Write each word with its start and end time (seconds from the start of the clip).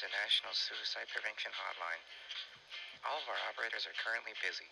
The 0.00 0.08
National 0.16 0.56
Suicide 0.56 1.12
Prevention 1.12 1.52
Hotline. 1.52 2.00
All 3.04 3.20
of 3.20 3.28
our 3.28 3.36
operators 3.52 3.84
are 3.84 3.92
currently 4.00 4.32
busy. 4.40 4.64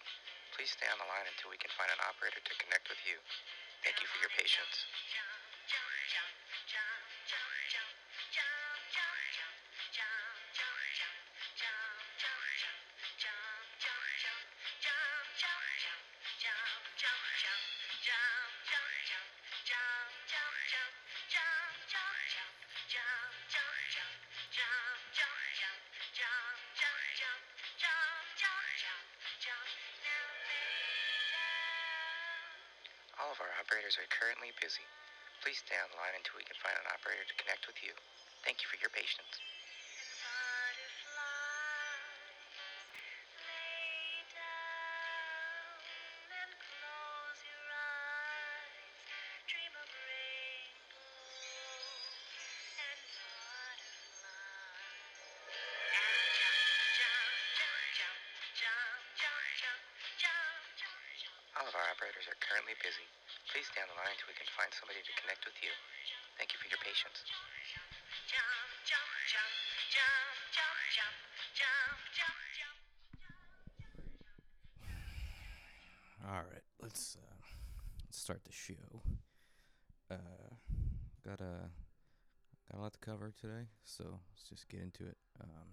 Please 0.57 0.73
stay 0.73 0.89
on 0.89 0.97
the 0.97 1.05
line 1.05 1.29
until 1.29 1.53
we 1.53 1.61
can 1.61 1.69
find 1.77 1.93
an 1.93 2.01
operator 2.01 2.41
to 2.41 2.55
connect 2.57 2.89
with 2.89 2.97
you. 3.05 3.21
Thank 3.85 4.01
you 4.01 4.09
for 4.09 4.25
your 4.25 4.33
patience. 4.33 4.89
Of 33.39 33.47
our 33.47 33.55
operators 33.63 33.95
are 33.95 34.11
currently 34.11 34.51
busy. 34.59 34.83
Please 35.47 35.63
stay 35.63 35.79
on 35.79 35.87
the 35.95 35.99
line 36.03 36.19
until 36.19 36.35
we 36.35 36.43
can 36.43 36.59
find 36.59 36.75
an 36.75 36.91
operator 36.91 37.23
to 37.23 37.39
connect 37.39 37.71
with 37.71 37.79
you. 37.87 37.95
Thank 38.43 38.59
you 38.59 38.67
for 38.67 38.83
your 38.83 38.91
patience. 38.91 39.58
We 64.29 64.37
can 64.37 64.45
find 64.53 64.69
somebody 64.77 65.01
to 65.01 65.13
connect 65.25 65.49
with 65.49 65.57
you. 65.65 65.73
Thank 66.37 66.53
you 66.53 66.61
for 66.61 66.69
your 66.69 66.79
patience. 66.85 67.25
All 76.29 76.45
right, 76.45 76.67
let's 76.83 77.17
uh, 77.17 77.41
start 78.11 78.45
the 78.45 78.53
show. 78.53 79.01
Uh, 80.11 80.53
got 81.25 81.41
a 81.41 81.73
got 82.71 82.79
a 82.79 82.81
lot 82.83 82.93
to 82.93 82.99
cover 82.99 83.33
today, 83.41 83.73
so 83.85 84.05
let's 84.05 84.45
just 84.49 84.69
get 84.69 84.81
into 84.81 85.05
it. 85.09 85.17
Um, 85.41 85.73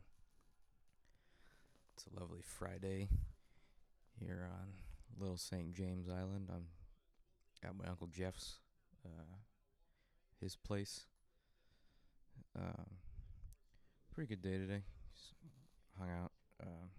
it's 1.94 2.06
a 2.08 2.20
lovely 2.20 2.42
Friday 2.42 3.10
here 4.18 4.48
on 4.50 4.68
Little 5.20 5.38
St. 5.38 5.74
James 5.74 6.08
Island. 6.08 6.50
I'm 6.50 6.68
at 7.66 7.76
my 7.76 7.90
uncle 7.90 8.08
Jeff's, 8.08 8.60
uh, 9.06 9.38
his 10.40 10.56
place. 10.56 11.06
Um, 12.58 12.86
pretty 14.14 14.28
good 14.28 14.42
day 14.42 14.58
today. 14.58 14.84
Just 15.14 15.34
hung 16.00 16.10
out. 16.10 16.32
Um, 16.62 16.90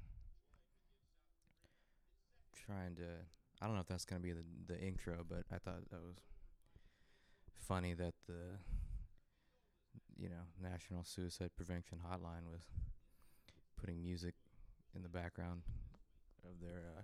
trying 2.67 2.97
to. 2.97 3.05
I 3.61 3.67
don't 3.67 3.75
know 3.75 3.81
if 3.81 3.87
that's 3.87 4.05
gonna 4.05 4.21
be 4.21 4.33
the 4.33 4.45
the 4.67 4.79
intro, 4.79 5.25
but 5.27 5.45
I 5.51 5.59
thought 5.59 5.89
that 5.91 6.03
was 6.03 6.19
funny 7.67 7.95
that 7.95 8.15
the 8.27 8.59
you 10.19 10.29
know 10.29 10.45
National 10.61 11.05
Suicide 11.05 11.51
Prevention 11.57 11.99
Hotline 12.07 12.51
was 12.51 12.63
putting 13.81 14.03
music 14.03 14.35
in 14.95 15.03
the 15.03 15.09
background 15.09 15.63
of 16.45 16.61
their 16.61 16.83
uh, 16.99 17.03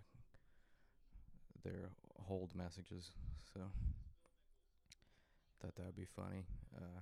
their 1.64 1.90
hold 2.18 2.54
messages. 2.54 3.10
So 3.52 3.60
thought 5.60 5.76
that 5.76 5.86
would 5.86 5.96
be 5.96 6.04
funny 6.04 6.44
uh, 6.76 7.00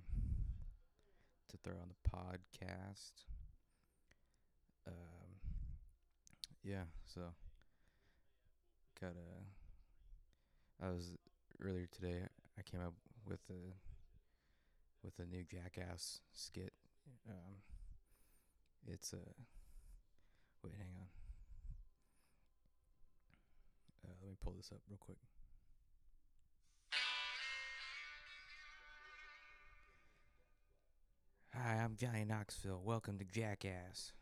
to 1.48 1.56
throw 1.58 1.74
on 1.74 1.88
the 1.88 2.10
podcast. 2.10 3.24
Um, 4.86 4.94
yeah, 6.62 6.84
so 7.06 7.20
got 9.00 9.12
a. 9.12 10.84
I 10.84 10.90
was 10.90 11.12
earlier 11.62 11.86
today. 11.90 12.20
I 12.58 12.62
came 12.62 12.80
up 12.80 12.94
with 13.26 13.40
a 13.50 13.74
with 15.02 15.18
a 15.18 15.24
new 15.24 15.44
Jackass 15.44 16.20
skit. 16.32 16.72
Um, 17.28 17.56
it's 18.86 19.12
a. 19.14 19.24
Wait, 20.62 20.74
hang 20.76 20.92
on. 21.00 21.08
Uh, 24.04 24.12
let 24.20 24.29
me 24.29 24.29
pull 24.42 24.54
this 24.56 24.70
up 24.72 24.80
real 24.88 24.98
quick. 24.98 25.18
Hi, 31.54 31.76
I'm 31.82 31.96
Johnny 31.96 32.24
Knoxville. 32.24 32.80
Welcome 32.84 33.18
to 33.18 33.24
Jackass. 33.24 34.12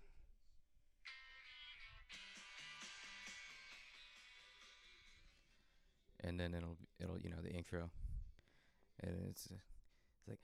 And 6.24 6.38
then 6.38 6.52
it'll 6.54 6.76
it'll 7.00 7.18
you 7.20 7.30
know 7.30 7.40
the 7.42 7.50
intro, 7.50 7.90
and 9.02 9.14
it's 9.30 9.48
it's 9.50 10.28
like 10.28 10.38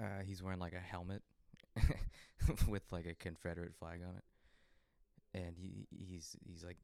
uh, 0.00 0.22
he's 0.24 0.42
wearing 0.42 0.60
like 0.60 0.72
a 0.72 0.78
helmet 0.78 1.22
with 2.68 2.84
like 2.92 3.06
a 3.06 3.14
Confederate 3.14 3.74
flag 3.74 4.00
on 4.08 4.14
it 4.14 4.24
and 5.34 5.56
he 5.56 5.86
he's 5.90 6.36
he's 6.46 6.64
like 6.64 6.76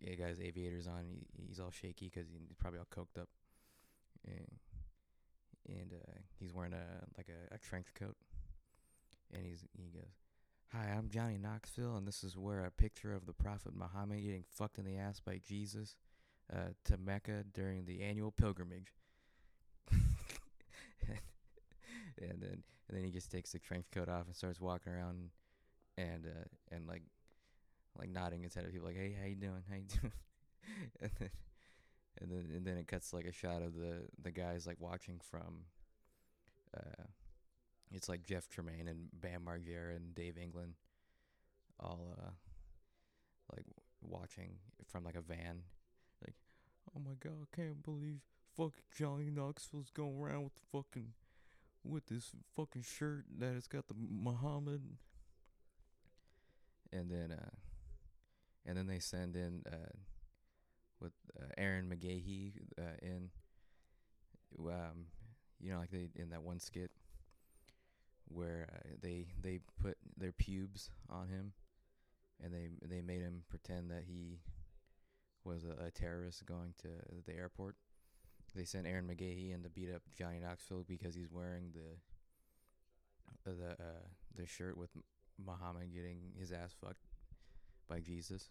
he 0.00 0.14
got 0.16 0.28
his 0.28 0.40
aviators 0.40 0.86
on. 0.86 1.04
He, 1.06 1.26
he's 1.46 1.60
all 1.60 1.70
shaky 1.70 2.10
because 2.12 2.28
he's 2.30 2.56
probably 2.58 2.78
all 2.78 2.86
coked 2.94 3.20
up, 3.20 3.28
and 4.26 4.58
and 5.68 5.92
uh, 5.94 6.18
he's 6.38 6.52
wearing 6.52 6.74
a 6.74 7.04
like 7.16 7.28
a, 7.28 7.54
a 7.54 7.58
trench 7.58 7.86
coat, 7.98 8.16
and 9.32 9.44
he's 9.46 9.64
he 9.72 9.90
goes, 9.90 10.12
"Hi, 10.72 10.92
I'm 10.96 11.08
Johnny 11.08 11.38
Knoxville, 11.38 11.96
and 11.96 12.06
this 12.06 12.22
is 12.22 12.36
where 12.36 12.64
a 12.64 12.70
picture 12.70 13.14
of 13.14 13.26
the 13.26 13.32
Prophet 13.32 13.72
Muhammad 13.74 14.22
getting 14.22 14.44
fucked 14.50 14.78
in 14.78 14.84
the 14.84 14.96
ass 14.96 15.20
by 15.20 15.40
Jesus 15.46 15.96
uh, 16.52 16.70
to 16.84 16.98
Mecca 16.98 17.44
during 17.52 17.86
the 17.86 18.02
annual 18.02 18.30
pilgrimage." 18.30 18.92
and, 22.18 22.40
then 22.40 22.62
and 22.88 22.96
then 22.96 23.04
he 23.04 23.10
just 23.10 23.30
takes 23.30 23.52
the 23.52 23.58
trench 23.58 23.86
coat 23.92 24.08
off 24.08 24.26
and 24.26 24.36
starts 24.36 24.60
walking 24.60 24.92
around, 24.92 25.30
and 25.96 26.26
uh, 26.26 26.74
and 26.74 26.86
like 26.86 27.02
like 27.98 28.10
nodding 28.10 28.42
his 28.42 28.54
head 28.54 28.64
at 28.64 28.72
people 28.72 28.88
like, 28.88 28.96
"Hey, 28.96 29.16
how 29.20 29.26
you 29.26 29.36
doing? 29.36 29.62
How 29.68 29.76
you 29.76 29.82
doing?" 30.00 30.12
and 31.00 31.10
then 31.18 31.30
and 32.20 32.30
then 32.30 32.56
and 32.56 32.66
then 32.66 32.76
it 32.76 32.88
cuts 32.88 33.12
like 33.12 33.26
a 33.26 33.32
shot 33.32 33.62
of 33.62 33.74
the 33.74 34.02
the 34.22 34.30
guys 34.30 34.66
like 34.66 34.80
watching 34.80 35.20
from 35.22 35.64
uh 36.76 37.04
it's 37.92 38.08
like 38.08 38.24
Jeff 38.24 38.48
Tremaine 38.48 38.88
and 38.88 39.08
Bam 39.12 39.42
Margera 39.46 39.96
and 39.96 40.14
Dave 40.14 40.38
England 40.38 40.74
all 41.80 42.14
uh 42.18 42.30
like 43.54 43.66
watching 44.00 44.56
from 44.86 45.04
like 45.04 45.16
a 45.16 45.20
van 45.20 45.62
like 46.24 46.34
oh 46.96 47.00
my 47.00 47.14
god 47.20 47.38
I 47.42 47.56
can't 47.56 47.82
believe 47.82 48.20
fucking 48.56 48.84
Johnny 48.96 49.30
Knoxville's 49.30 49.90
going 49.90 50.18
around 50.18 50.44
with 50.44 50.54
the 50.54 50.78
fucking 50.78 51.12
with 51.84 52.06
this 52.06 52.30
fucking 52.56 52.82
shirt 52.82 53.24
that 53.38 53.54
it's 53.54 53.68
got 53.68 53.88
the 53.88 53.94
Muhammad 53.94 54.82
and 56.92 57.10
then 57.10 57.32
uh 57.32 57.50
and 58.66 58.76
then 58.76 58.86
they 58.86 58.98
send 58.98 59.36
in 59.36 59.62
uh, 59.66 59.92
with 61.00 61.12
uh, 61.38 61.60
Ehren 61.60 61.88
McGhehey 61.88 62.52
uh, 62.78 62.96
in, 63.02 63.30
um, 64.58 65.06
you 65.60 65.72
know, 65.72 65.78
like 65.78 65.90
they 65.90 66.08
in 66.16 66.30
that 66.30 66.42
one 66.42 66.60
skit 66.60 66.90
where 68.28 68.68
uh, 68.72 68.88
they 69.02 69.26
they 69.40 69.60
put 69.82 69.96
their 70.16 70.32
pubes 70.32 70.90
on 71.10 71.28
him, 71.28 71.52
and 72.42 72.52
they 72.52 72.68
they 72.86 73.00
made 73.00 73.20
him 73.20 73.42
pretend 73.48 73.90
that 73.90 74.04
he 74.06 74.40
was 75.44 75.64
a, 75.64 75.86
a 75.86 75.90
terrorist 75.90 76.46
going 76.46 76.74
to 76.78 76.88
the 77.26 77.34
airport. 77.34 77.76
They 78.54 78.64
sent 78.64 78.86
Ehren 78.86 79.06
McGhehey 79.06 79.52
in 79.52 79.62
to 79.64 79.68
beat 79.68 79.92
up 79.92 80.02
Johnny 80.16 80.38
Knoxville 80.38 80.84
because 80.88 81.14
he's 81.14 81.30
wearing 81.30 81.72
the 81.74 83.50
the 83.50 83.72
uh, 83.72 84.06
the 84.36 84.46
shirt 84.46 84.78
with 84.78 84.90
Muhammad 85.44 85.92
getting 85.92 86.18
his 86.38 86.52
ass 86.52 86.74
fucked 86.80 87.04
by 87.88 88.00
Jesus. 88.00 88.50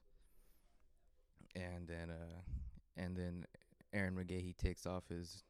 And 1.56 1.88
then 1.88 2.10
uh 2.10 2.42
and 2.96 3.16
then 3.16 3.46
Ehren 3.96 4.14
McGhehey 4.16 4.58
takes 4.58 4.86
off 4.86 5.08
his 5.10 5.44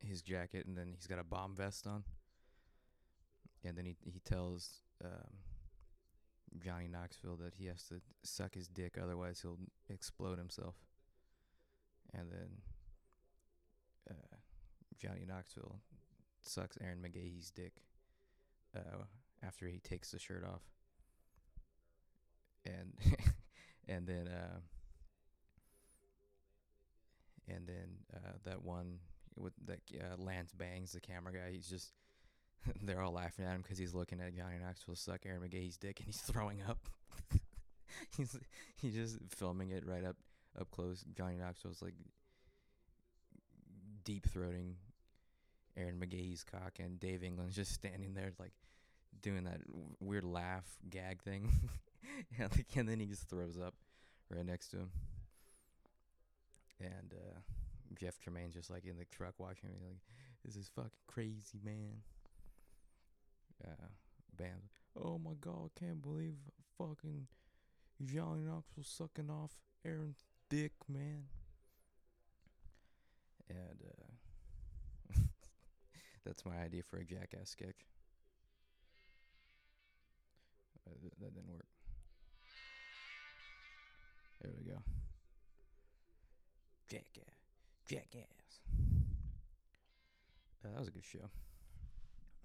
his 0.00 0.22
jacket 0.22 0.66
and 0.66 0.76
then 0.76 0.92
he's 0.94 1.06
got 1.06 1.18
a 1.18 1.24
bomb 1.24 1.54
vest 1.54 1.86
on. 1.86 2.04
And 3.64 3.76
then 3.76 3.86
he 3.86 3.96
he 4.04 4.20
tells 4.20 4.82
um, 5.04 5.40
Johnny 6.58 6.88
Knoxville 6.88 7.36
that 7.36 7.54
he 7.54 7.66
has 7.66 7.82
to 7.84 8.00
suck 8.22 8.54
his 8.54 8.68
dick 8.68 8.96
otherwise 9.02 9.40
he'll 9.40 9.58
explode 9.88 10.38
himself. 10.38 10.74
And 12.14 12.30
then 12.30 12.48
uh, 14.10 14.36
Johnny 14.98 15.24
Knoxville 15.26 15.80
sucks 16.40 16.78
Ehren 16.78 17.00
McGhehey's 17.00 17.50
dick 17.50 17.82
uh, 18.74 19.04
after 19.44 19.66
he 19.66 19.78
takes 19.78 20.10
the 20.10 20.18
shirt 20.18 20.44
off, 20.44 20.62
and 22.66 22.92
and 23.88 24.06
then 24.06 24.28
uh, 24.28 24.58
and 27.48 27.66
then 27.66 27.88
uh, 28.14 28.32
that 28.44 28.62
one 28.62 28.98
with 29.36 29.52
that 29.66 29.80
uh, 29.98 30.16
Lance 30.22 30.52
Bangs, 30.52 30.92
the 30.92 31.00
camera 31.00 31.32
guy, 31.32 31.52
he's 31.52 31.68
just 31.68 31.92
they're 32.82 33.00
all 33.00 33.12
laughing 33.12 33.44
at 33.44 33.54
him 33.54 33.62
because 33.62 33.78
he's 33.78 33.94
looking 33.94 34.20
at 34.20 34.34
Johnny 34.34 34.56
Knoxville 34.60 34.96
suck 34.96 35.22
Ehren 35.22 35.40
McGhehey's 35.40 35.76
dick 35.76 35.98
and 36.00 36.06
he's 36.06 36.20
throwing 36.20 36.62
up. 36.68 36.78
he's 38.16 38.36
he's 38.80 38.94
just 38.94 39.18
filming 39.28 39.70
it 39.70 39.86
right 39.86 40.04
up 40.04 40.16
up 40.58 40.70
close. 40.70 41.04
Johnny 41.16 41.36
Knoxville's 41.36 41.82
like 41.82 41.94
deep 44.04 44.26
throating 44.28 44.74
Ehren 45.78 45.98
McGhehey's 45.98 46.44
cock, 46.44 46.78
and 46.78 46.98
Dave 46.98 47.22
England's 47.22 47.54
just 47.54 47.72
standing 47.72 48.14
there 48.14 48.32
like 48.38 48.52
doing 49.22 49.44
that 49.44 49.66
w- 49.66 49.88
weird 50.00 50.24
laugh 50.24 50.64
gag 50.88 51.22
thing, 51.22 51.50
and, 52.38 52.50
like, 52.56 52.66
and 52.76 52.88
then 52.88 53.00
he 53.00 53.06
just 53.06 53.28
throws 53.28 53.58
up 53.58 53.74
right 54.30 54.44
next 54.44 54.68
to 54.68 54.78
him. 54.78 54.90
And 56.80 57.14
uh, 57.14 57.38
Jeff 57.98 58.18
Tremaine's 58.20 58.54
just 58.54 58.70
like 58.70 58.84
in 58.84 58.98
the 58.98 59.06
truck 59.06 59.34
watching 59.38 59.70
me, 59.70 59.76
like, 59.82 59.98
"This 60.44 60.56
is 60.56 60.68
fucking 60.74 60.90
crazy, 61.06 61.58
man." 61.64 62.02
Uh, 63.64 63.86
oh 65.02 65.18
my 65.18 65.34
god, 65.40 65.70
can't 65.78 66.02
believe 66.02 66.34
fucking 66.78 67.26
Johnny 68.04 68.42
Knoxville 68.42 68.84
sucking 68.84 69.30
off 69.30 69.52
Aaron's 69.84 70.24
dick, 70.50 70.72
man. 70.88 71.24
And 73.48 73.82
uh, 75.14 75.20
that's 76.24 76.44
my 76.44 76.56
idea 76.58 76.82
for 76.82 76.98
a 76.98 77.04
jackass 77.04 77.50
sketch. 77.50 77.86
Uh, 80.86 80.94
th- 81.00 81.12
that 81.20 81.34
didn't 81.34 81.50
work. 81.50 81.66
There 84.46 84.54
we 84.54 84.70
go. 84.70 84.78
Jackass. 86.86 87.34
Jackass. 87.82 88.62
Uh, 90.62 90.70
that 90.70 90.78
was 90.78 90.86
a 90.86 90.94
good 90.94 91.02
show. 91.02 91.26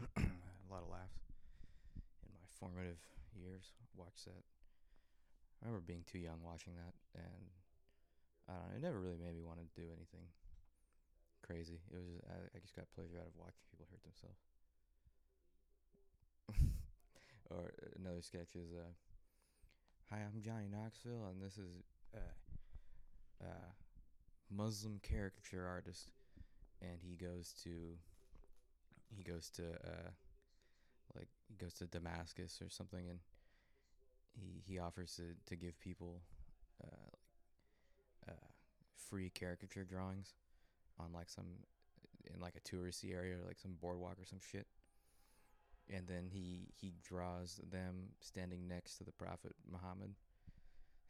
a 0.18 0.66
lot 0.74 0.82
of 0.82 0.90
laughs 0.90 1.22
in 2.26 2.34
my 2.34 2.50
formative 2.58 2.98
years. 3.38 3.70
Watched 3.94 4.26
that. 4.26 4.42
I 5.62 5.70
remember 5.70 5.86
being 5.86 6.02
too 6.10 6.18
young 6.18 6.42
watching 6.42 6.74
that, 6.74 6.98
and 7.14 7.46
I 8.50 8.58
don't 8.58 8.66
know. 8.66 8.78
It 8.78 8.82
never 8.82 8.98
really 8.98 9.22
made 9.22 9.38
me 9.38 9.46
want 9.46 9.62
to 9.62 9.70
do 9.78 9.86
anything 9.94 10.26
crazy. 11.46 11.86
It 11.94 12.02
was 12.02 12.10
just, 12.10 12.26
I, 12.26 12.50
I 12.50 12.58
just 12.66 12.74
got 12.74 12.90
pleasure 12.98 13.22
out 13.22 13.30
of 13.30 13.38
watching 13.38 13.62
people 13.70 13.86
hurt 13.94 14.02
themselves. 14.02 14.42
or 17.54 17.78
uh, 17.78 17.94
another 18.02 18.26
sketch 18.26 18.58
is, 18.58 18.74
uh, 18.74 18.90
"Hi, 20.12 20.18
I'm 20.18 20.42
Johnny 20.42 20.68
Knoxville, 20.70 21.26
and 21.30 21.42
this 21.42 21.58
is 21.58 21.84
uh, 22.14 23.46
uh, 23.46 23.72
Muslim 24.50 25.00
caricature 25.02 25.66
artist," 25.66 26.10
and 26.82 27.00
he 27.02 27.16
goes 27.16 27.54
to 27.64 27.70
he 29.16 29.24
goes 29.24 29.50
to 29.52 29.64
uh, 29.64 30.10
like 31.16 31.30
he 31.48 31.56
goes 31.56 31.76
to 31.76 31.86
Damascus 31.86 32.62
or 32.62 32.70
something, 32.70 33.08
and 33.08 33.20
he 34.34 34.62
he 34.66 34.80
offers 34.80 35.16
to 35.16 35.34
to 35.46 35.56
give 35.56 35.80
people 35.80 36.22
uh, 36.84 38.32
uh, 38.32 38.48
free 38.98 39.30
caricature 39.30 39.86
drawings 39.86 40.34
on 41.00 41.14
like 41.14 41.30
some 41.30 41.46
in 42.34 42.42
like 42.42 42.56
a 42.58 42.60
touristy 42.60 43.14
area 43.14 43.36
or 43.36 43.48
like 43.48 43.60
some 43.60 43.78
boardwalk 43.82 44.18
or 44.20 44.26
some 44.26 44.42
shit. 44.42 44.68
And 45.90 46.08
then 46.08 46.28
he 46.32 46.70
he 46.74 46.94
draws 47.04 47.60
them 47.70 48.14
standing 48.22 48.68
next 48.68 48.98
to 48.98 49.04
the 49.04 49.12
Prophet 49.12 49.54
Muhammad. 49.70 50.16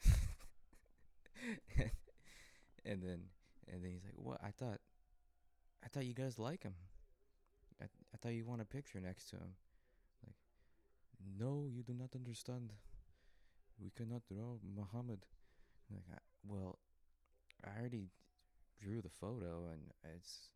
and 2.86 3.02
then 3.04 3.30
and 3.72 3.84
then 3.84 3.92
he's 3.92 4.04
like, 4.04 4.16
"What? 4.16 4.40
I 4.44 4.52
thought 4.52 4.80
I 5.84 5.88
thought 5.88 6.06
you 6.06 6.14
guys 6.14 6.40
like 6.40 6.64
him. 6.64 6.76
I 7.82 7.86
I 7.86 8.18
thought 8.18 8.34
you 8.34 8.46
want 8.46 8.62
a 8.62 8.66
picture 8.66 9.00
next 9.00 9.30
to 9.30 9.36
him." 9.38 9.56
Like, 10.26 10.36
"No, 11.38 11.68
you 11.68 11.84
do 11.84 11.94
not 11.94 12.16
understand. 12.16 12.74
We 13.80 13.90
cannot 13.92 14.26
draw 14.26 14.58
Muhammad." 14.64 15.26
Like, 15.92 16.06
I, 16.14 16.20
well, 16.48 16.80
I 17.66 17.80
already 17.80 18.10
drew 18.80 19.02
the 19.02 19.10
photo, 19.10 19.68
and 19.72 19.94
it's 20.16 20.50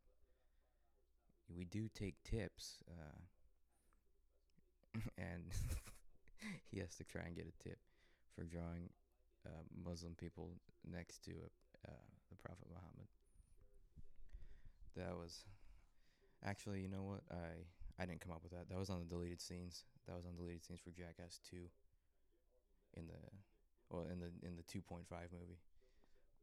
we 1.50 1.66
do 1.66 1.90
take 1.94 2.22
tips, 2.24 2.80
uh, 2.90 3.20
and 5.18 5.44
he 6.72 6.80
has 6.80 6.96
to 6.96 7.04
try 7.04 7.22
and 7.26 7.36
get 7.36 7.48
a 7.48 7.64
tip 7.64 7.80
for 8.36 8.44
drawing 8.44 8.90
uh, 9.46 9.64
Muslim 9.84 10.16
people 10.16 10.52
next 10.90 11.24
to 11.26 11.32
uh, 11.88 12.06
the 12.30 12.36
Prophet 12.36 12.68
Muhammad. 12.70 13.08
That 14.96 15.16
was 15.16 15.44
actually, 16.44 16.82
you 16.82 16.90
know 16.90 17.04
what? 17.04 17.22
I 17.32 17.68
I 17.98 18.06
didn't 18.06 18.22
come 18.22 18.32
up 18.32 18.44
with 18.44 18.52
that. 18.52 18.68
That 18.70 18.78
was 18.78 18.90
on 18.90 19.00
the 19.00 19.06
deleted 19.06 19.42
scenes. 19.42 19.84
That 20.08 20.16
was 20.16 20.26
on 20.26 20.36
deleted 20.36 20.64
scenes 20.64 20.80
for 20.80 20.92
Jackass 20.92 21.40
Two. 21.50 21.72
In 22.96 23.08
the 23.08 23.20
well, 23.90 24.08
in 24.12 24.20
the 24.20 24.32
in 24.48 24.56
the 24.56 24.64
two 24.64 24.82
point 24.82 25.08
five 25.08 25.32
movie, 25.32 25.60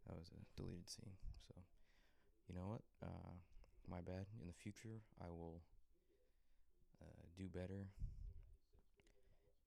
that 0.06 0.16
was 0.16 0.30
a 0.32 0.40
deleted 0.60 0.88
scene. 0.88 1.16
So, 1.48 1.54
you 2.48 2.54
know 2.54 2.68
what? 2.68 2.82
Uh, 3.02 3.32
my 3.88 4.00
bad. 4.00 4.26
In 4.40 4.46
the 4.46 4.56
future, 4.56 5.00
I 5.20 5.28
will 5.28 5.60
uh, 7.00 7.24
do 7.36 7.48
better. 7.48 7.88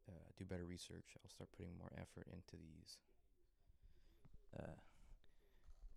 Uh, 0.08 0.30
do 0.38 0.46
better 0.46 0.66
research. 0.66 1.18
I'll 1.24 1.30
start 1.30 1.50
putting 1.58 1.78
more 1.78 1.92
effort 1.98 2.28
into 2.32 2.62
these 2.62 2.98
uh, 4.60 4.78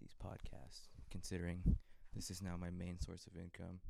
these 0.01 0.15
podcasts. 0.15 0.89
Considering 1.11 1.77
this 2.15 2.31
is 2.31 2.43
now 2.43 2.57
my 2.57 2.71
main 2.71 2.99
source 2.99 3.27
of 3.27 3.37
income. 3.37 3.81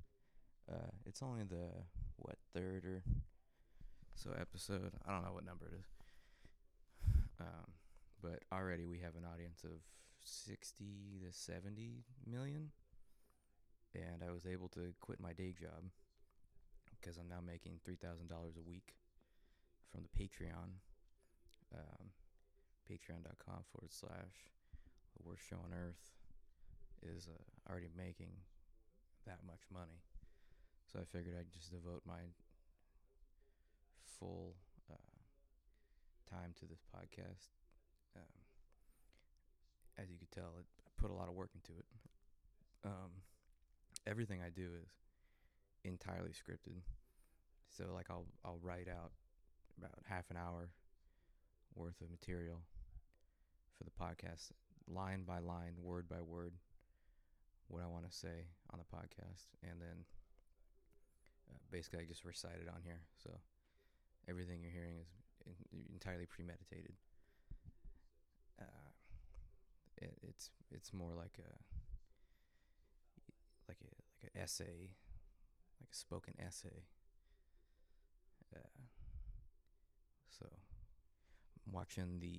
Uh, 0.71 0.91
it's 1.07 1.23
only 1.23 1.45
the 1.45 1.71
what 2.17 2.37
third 2.55 2.85
or 2.85 3.03
so 4.15 4.31
episode. 4.39 4.93
I 5.07 5.13
don't 5.13 5.25
know 5.25 5.33
what 5.33 5.47
number 5.47 5.67
it 5.67 5.79
is. 5.79 5.87
Um, 7.41 7.73
but 8.21 8.43
already 8.53 8.85
we 8.85 8.99
have 8.99 9.15
an 9.15 9.25
audience 9.33 9.63
of 9.65 9.79
60 10.25 11.21
to 11.25 11.33
70 11.33 12.03
million 12.27 12.71
and 13.95 14.23
I 14.27 14.33
was 14.33 14.45
able 14.47 14.69
to 14.71 14.93
quit 15.01 15.21
my 15.21 15.33
day 15.33 15.53
job 15.59 15.85
because 16.91 17.17
I'm 17.17 17.29
now 17.29 17.41
making 17.45 17.81
three 17.85 17.97
thousand 17.97 18.29
dollars 18.29 18.57
a 18.59 18.69
week 18.69 18.95
from 19.91 20.05
the 20.05 20.13
Patreon. 20.13 20.81
Um, 21.75 22.13
Patreon.com 22.89 23.65
forward 23.69 23.93
slash 23.93 24.49
the 25.17 25.29
worst 25.29 25.43
show 25.49 25.57
on 25.57 25.77
earth 25.77 26.01
is 27.03 27.29
uh, 27.29 27.71
already 27.71 27.91
making 27.97 28.33
that 29.27 29.39
much 29.47 29.61
money, 29.73 30.01
so 30.91 30.99
I 30.99 31.05
figured 31.05 31.37
I'd 31.39 31.53
just 31.53 31.71
devote 31.71 32.03
my 32.07 32.33
full 34.19 34.55
uh, 34.91 34.97
time 36.31 36.55
to 36.61 36.67
this 36.67 36.81
podcast. 36.89 37.53
Um, 38.17 38.41
as 39.99 40.11
you 40.11 40.17
could 40.19 40.33
tell, 40.33 40.57
it, 40.59 40.67
I 40.87 40.89
put 41.01 41.11
a 41.11 41.15
lot 41.15 41.29
of 41.29 41.35
work 41.35 41.51
into 41.55 41.79
it. 41.79 41.87
Um, 42.85 43.21
everything 44.07 44.41
I 44.41 44.49
do 44.49 44.71
is 44.83 44.89
entirely 45.85 46.31
scripted. 46.31 46.81
So 47.69 47.85
like 47.95 48.07
I'll 48.11 48.27
I'll 48.45 48.59
write 48.63 48.89
out 48.89 49.13
about 49.79 49.99
half 50.09 50.31
an 50.31 50.37
hour 50.37 50.71
worth 51.75 52.01
of 52.01 52.11
material 52.11 52.61
for 53.77 53.85
the 53.85 53.91
podcast, 53.91 54.51
line 54.89 55.23
by 55.23 55.39
line, 55.39 55.75
word 55.81 56.09
by 56.09 56.21
word, 56.21 56.53
what 57.69 57.83
I 57.83 57.87
want 57.87 58.11
to 58.11 58.17
say 58.17 58.49
on 58.73 58.79
the 58.79 58.97
podcast, 58.97 59.47
and 59.63 59.81
then 59.81 60.05
uh, 61.51 61.59
basically 61.71 62.01
I 62.01 62.05
just 62.07 62.25
recite 62.25 62.59
it 62.61 62.69
on 62.69 62.83
here. 62.85 63.01
So 63.23 63.31
everything 64.29 64.61
you're 64.63 64.73
hearing 64.73 64.97
is 64.99 65.57
in, 65.73 65.85
entirely 65.93 66.27
premeditated. 66.27 66.95
Uh, 68.61 68.91
it, 69.99 70.19
it's 70.23 70.51
it's 70.73 70.93
more 70.93 71.13
like 71.15 71.39
a 71.39 71.51
like 73.69 73.79
a 73.83 73.93
like 74.25 74.33
an 74.35 74.43
essay, 74.43 74.91
like 75.81 75.91
a 75.93 75.97
spoken 75.97 76.35
essay. 76.45 76.83
Uh, 78.57 78.81
so, 80.39 80.47
I'm 81.67 81.73
watching 81.73 82.21
the 82.21 82.39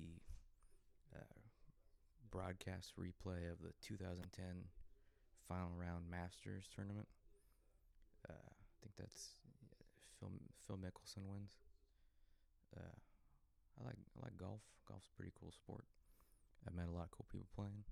uh, 1.15 1.39
broadcast 2.31 2.93
replay 2.99 3.51
of 3.51 3.59
the 3.61 3.73
2010 3.81 4.45
final 5.47 5.71
round 5.75 6.09
Masters 6.09 6.69
tournament. 6.73 7.07
Uh, 8.29 8.33
I 8.33 8.75
think 8.81 8.93
that's 8.97 9.39
Phil 10.19 10.31
Phil 10.67 10.77
Mickelson 10.77 11.25
wins. 11.27 11.57
Uh, 12.75 12.95
I 13.79 13.85
like 13.85 13.97
I 14.17 14.25
like 14.25 14.37
golf. 14.37 14.61
Golf's 14.87 15.09
a 15.11 15.15
pretty 15.17 15.33
cool 15.39 15.51
sport. 15.51 15.85
I've 16.67 16.75
met 16.75 16.87
a 16.87 16.95
lot 16.95 17.05
of 17.05 17.11
cool 17.11 17.25
people 17.31 17.47
playing. 17.55 17.83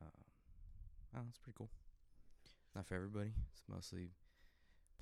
Um, 0.00 0.24
oh, 1.16 1.26
it's 1.28 1.38
pretty 1.38 1.56
cool. 1.56 1.70
Not 2.74 2.86
for 2.86 2.94
everybody. 2.94 3.32
It's 3.52 3.64
mostly 3.68 4.10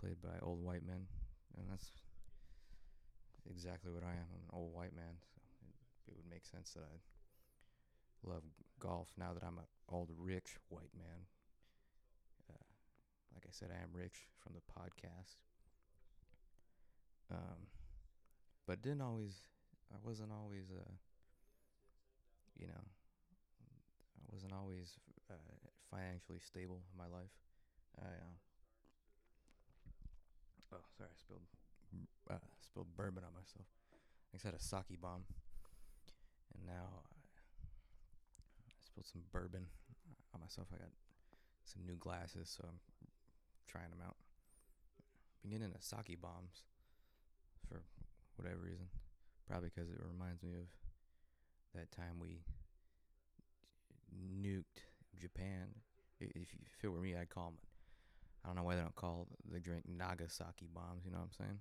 played 0.01 0.21
by 0.23 0.39
old 0.43 0.65
white 0.65 0.87
men, 0.87 1.07
and 1.57 1.67
that's 1.71 1.93
exactly 3.47 3.93
what 3.93 4.03
I 4.03 4.13
am. 4.13 4.27
I'm 4.33 4.43
an 4.49 4.55
old 4.55 4.75
white 4.75 4.95
man, 4.95 5.21
so 5.59 5.67
it, 5.69 5.77
it 6.11 6.17
would 6.17 6.31
make 6.31 6.47
sense 6.47 6.73
that 6.75 6.85
I 6.85 6.97
love 8.27 8.43
golf 8.81 9.09
now 9.19 9.33
that 9.35 9.45
I'm 9.45 9.59
an 9.59 9.69
old 9.89 10.11
rich 10.17 10.57
white 10.69 10.95
man. 10.97 11.27
Uh, 12.51 12.69
like 13.35 13.45
I 13.47 13.53
said, 13.53 13.71
I 13.71 13.83
am 13.83 13.91
rich 13.93 14.29
from 14.43 14.55
the 14.55 14.65
podcast. 14.73 15.37
Um, 17.31 17.69
but 18.67 18.83
didn't 18.83 19.03
always. 19.03 19.43
I 19.93 19.97
wasn't 20.03 20.33
always. 20.33 20.71
Uh, 20.71 20.93
you 22.59 22.67
know, 22.67 22.85
I 24.19 24.27
wasn't 24.33 24.53
always 24.53 24.99
uh, 25.31 25.35
financially 25.91 26.41
stable 26.41 26.83
in 26.93 26.99
my 26.99 27.07
life. 27.07 27.33
I. 28.01 28.07
Uh, 28.07 28.37
oh, 30.73 30.85
sorry, 30.97 31.11
I 31.13 31.17
spilled 31.19 31.43
uh, 32.31 32.43
spilled 32.61 32.95
bourbon 32.97 33.25
on 33.25 33.35
myself. 33.35 33.67
I 34.31 34.37
just 34.37 34.45
had 34.45 34.55
a 34.55 34.61
sake 34.61 35.01
bomb, 35.01 35.25
and 36.55 36.67
now 36.67 37.05
I, 37.09 37.17
I 38.61 38.71
spilled 38.85 39.07
some 39.07 39.23
bourbon 39.33 39.67
on 40.35 40.41
myself. 40.41 40.69
I 40.73 40.79
got 40.79 40.93
some 41.65 41.87
new 41.87 41.97
glasses, 41.97 42.49
so 42.49 42.65
I'm 42.67 42.79
trying 43.67 43.91
them 43.91 44.05
out. 44.05 44.17
Been 45.43 45.53
getting 45.53 45.67
into 45.67 45.83
sake 45.83 46.21
bombs 46.21 46.65
for 47.69 47.83
whatever 48.37 48.61
reason. 48.61 48.87
Probably 49.49 49.71
because 49.75 49.91
it 49.91 49.99
reminds 50.13 50.43
me 50.43 50.51
of 50.53 50.69
that 51.75 51.91
time 51.93 52.21
we 52.21 52.41
nuked 54.43 54.83
Japan. 55.21 55.69
If 56.21 56.53
you, 56.53 56.59
it 56.83 56.89
were 56.89 57.01
me, 57.01 57.17
I'd 57.17 57.31
call 57.31 57.51
them. 57.51 57.59
I 58.45 58.49
don't 58.49 58.57
know 58.57 58.63
why 58.63 58.75
they 58.75 58.83
don't 58.83 58.95
call 58.95 59.27
the 59.51 59.61
drink 59.61 59.85
Nagasaki 59.89 60.69
bombs. 60.73 61.03
You 61.05 61.13
know 61.13 61.19
what 61.19 61.31
I'm 61.39 61.47
saying? 61.47 61.61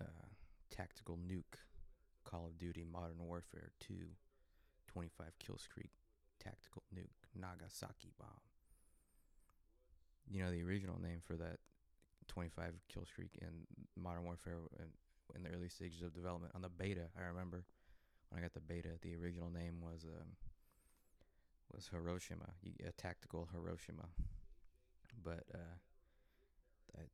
Uh, 0.00 0.26
tactical 0.70 1.18
nuke, 1.28 1.58
Call 2.24 2.46
of 2.46 2.58
Duty 2.58 2.84
Modern 2.90 3.18
Warfare 3.26 3.72
2, 3.80 3.94
25 4.86 5.26
kill 5.38 5.58
streak, 5.58 5.90
tactical 6.42 6.82
nuke, 6.94 7.20
Nagasaki 7.34 8.12
bomb. 8.18 8.28
You 10.30 10.42
know 10.42 10.50
the 10.50 10.62
original 10.62 11.00
name 11.00 11.20
for 11.22 11.36
that 11.36 11.58
25 12.28 12.74
kill 12.92 13.04
streak 13.04 13.36
in 13.42 13.66
Modern 14.00 14.24
Warfare 14.24 14.58
in, 14.78 14.86
in 15.36 15.42
the 15.42 15.50
early 15.50 15.68
stages 15.68 16.02
of 16.02 16.14
development 16.14 16.52
on 16.54 16.62
the 16.62 16.68
beta. 16.68 17.08
I 17.18 17.26
remember 17.26 17.64
when 18.30 18.38
I 18.38 18.42
got 18.42 18.54
the 18.54 18.60
beta, 18.60 18.90
the 19.02 19.16
original 19.16 19.50
name 19.50 19.80
was 19.82 20.04
um, 20.04 20.36
was 21.74 21.88
Hiroshima, 21.88 22.50
a 22.86 22.92
tactical 22.92 23.48
Hiroshima, 23.52 24.06
but 25.22 25.44
uh, 25.52 25.78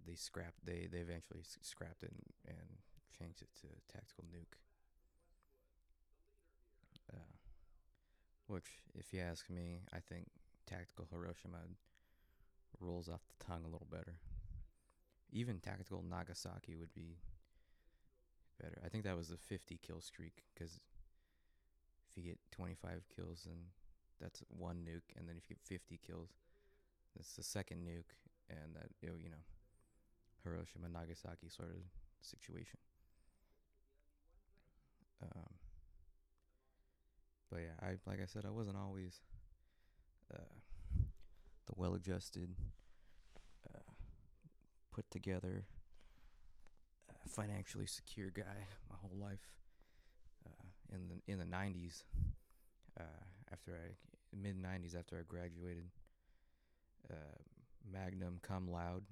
they 0.06 0.14
scrapped 0.14 0.64
they 0.64 0.88
they 0.90 0.98
eventually 0.98 1.42
scrapped 1.62 2.02
it 2.02 2.12
and, 2.12 2.56
and 2.58 2.68
changed 3.18 3.42
it 3.42 3.48
to 3.60 3.68
tactical 3.92 4.24
nuke. 4.24 4.58
Uh, 7.12 7.36
which, 8.48 8.66
if 8.94 9.12
you 9.12 9.20
ask 9.20 9.48
me, 9.50 9.80
I 9.92 9.98
think 9.98 10.26
tactical 10.66 11.06
Hiroshima 11.10 11.58
rolls 12.80 13.08
off 13.08 13.20
the 13.26 13.44
tongue 13.44 13.62
a 13.64 13.70
little 13.70 13.86
better. 13.90 14.16
Even 15.32 15.58
tactical 15.58 16.04
Nagasaki 16.08 16.76
would 16.76 16.94
be 16.94 17.18
better. 18.60 18.78
I 18.84 18.88
think 18.88 19.04
that 19.04 19.16
was 19.16 19.28
the 19.28 19.36
50 19.36 19.78
kill 19.82 20.00
streak 20.00 20.44
because 20.54 20.80
if 22.10 22.16
you 22.16 22.22
get 22.22 22.38
25 22.52 23.02
kills, 23.14 23.42
then 23.46 23.58
that's 24.20 24.42
one 24.48 24.76
nuke, 24.76 25.16
and 25.16 25.28
then 25.28 25.36
if 25.36 25.50
you 25.50 25.56
get 25.56 25.62
50 25.62 26.00
kills, 26.06 26.30
that's 27.14 27.34
the 27.34 27.42
second 27.42 27.86
nuke, 27.86 28.14
and 28.48 28.74
that 28.74 28.88
you 29.02 29.30
know 29.30 29.44
Hiroshima 30.46 30.88
Nagasaki 30.88 31.48
sort 31.48 31.70
of 31.70 31.82
situation. 32.20 32.78
Um, 35.22 35.54
but 37.50 37.60
yeah, 37.60 37.76
I 37.80 37.96
like 38.06 38.20
I 38.22 38.26
said, 38.26 38.44
I 38.46 38.50
wasn't 38.50 38.76
always 38.76 39.20
uh, 40.32 40.54
the 41.66 41.72
well-adjusted, 41.76 42.50
uh, 43.74 43.92
put 44.92 45.10
together, 45.10 45.64
uh, 47.10 47.14
financially 47.28 47.86
secure 47.86 48.30
guy 48.30 48.66
my 48.90 48.96
whole 49.00 49.18
life. 49.18 49.50
Uh, 50.46 50.94
in 50.94 51.08
the 51.08 51.32
in 51.32 51.38
the 51.38 51.44
'90s, 51.44 52.04
uh, 53.00 53.02
after 53.52 53.72
I 53.72 53.94
mid 54.36 54.62
'90s, 54.62 54.96
after 54.96 55.16
I 55.18 55.22
graduated, 55.26 55.86
uh, 57.10 57.14
magnum 57.90 58.38
cum 58.42 58.70
laude 58.70 59.04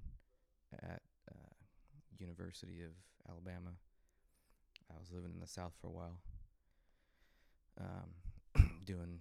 at 0.82 1.02
University 2.18 2.82
of 2.82 2.92
Alabama. 3.28 3.70
I 4.90 4.98
was 4.98 5.10
living 5.10 5.32
in 5.34 5.40
the 5.40 5.46
South 5.46 5.72
for 5.80 5.88
a 5.88 5.90
while, 5.90 6.18
um, 7.80 8.70
doing 8.84 9.18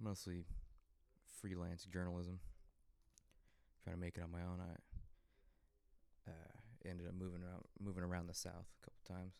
mostly 0.00 0.44
freelance 1.40 1.84
journalism, 1.84 2.38
trying 3.82 3.96
to 3.96 4.00
make 4.00 4.16
it 4.16 4.22
on 4.22 4.30
my 4.30 4.42
own. 4.42 4.60
I 4.60 6.30
uh, 6.30 6.88
ended 6.88 7.06
up 7.06 7.14
moving 7.18 7.42
around, 7.42 7.64
moving 7.80 8.04
around 8.04 8.28
the 8.28 8.34
South 8.34 8.66
a 8.82 8.84
couple 8.84 9.16
times. 9.16 9.34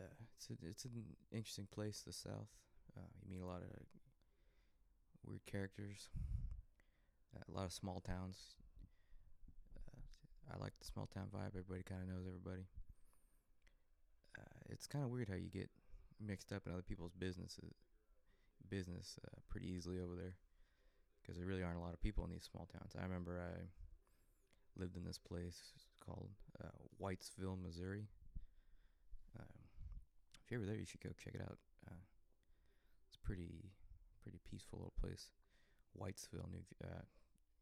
Uh, 0.00 0.04
it's 0.36 0.50
a, 0.50 0.66
it's 0.66 0.84
an 0.84 1.04
interesting 1.32 1.66
place, 1.72 2.02
the 2.06 2.12
South. 2.12 2.48
Uh, 2.96 3.00
you 3.22 3.36
meet 3.36 3.42
a 3.42 3.46
lot 3.46 3.62
of 3.62 3.68
weird 5.26 5.44
characters, 5.46 6.08
a 7.36 7.50
lot 7.52 7.64
of 7.64 7.72
small 7.72 8.00
towns. 8.00 8.56
I 10.50 10.58
like 10.58 10.72
the 10.78 10.86
small 10.86 11.06
town 11.06 11.28
vibe. 11.34 11.54
Everybody 11.56 11.82
kind 11.82 12.02
of 12.02 12.08
knows 12.08 12.26
everybody. 12.26 12.66
Uh, 14.38 14.58
it's 14.70 14.86
kind 14.86 15.04
of 15.04 15.10
weird 15.10 15.28
how 15.28 15.36
you 15.36 15.50
get 15.50 15.70
mixed 16.20 16.52
up 16.52 16.66
in 16.66 16.72
other 16.72 16.82
people's 16.82 17.12
businesses, 17.12 17.74
business 18.68 19.18
uh, 19.26 19.40
pretty 19.48 19.68
easily 19.68 20.00
over 20.00 20.14
there, 20.14 20.36
because 21.20 21.36
there 21.36 21.46
really 21.46 21.62
aren't 21.62 21.78
a 21.78 21.82
lot 21.82 21.92
of 21.92 22.00
people 22.00 22.24
in 22.24 22.30
these 22.30 22.48
small 22.50 22.68
towns. 22.72 22.94
I 22.98 23.02
remember 23.02 23.40
I 23.40 23.68
lived 24.78 24.96
in 24.96 25.04
this 25.04 25.18
place 25.18 25.72
called 26.04 26.30
uh, 26.62 26.78
Whitesville, 27.00 27.60
Missouri. 27.62 28.08
Um, 29.38 29.60
if 30.44 30.50
you're 30.50 30.60
ever 30.60 30.66
there, 30.66 30.78
you 30.78 30.86
should 30.86 31.02
go 31.02 31.10
check 31.22 31.34
it 31.34 31.42
out. 31.42 31.58
Uh, 31.86 32.02
it's 33.08 33.18
pretty, 33.22 33.70
pretty 34.22 34.40
peaceful 34.50 34.78
little 34.78 34.96
place. 35.00 35.30
Whitesville, 35.98 36.48
New 36.50 36.64
uh, 36.82 37.04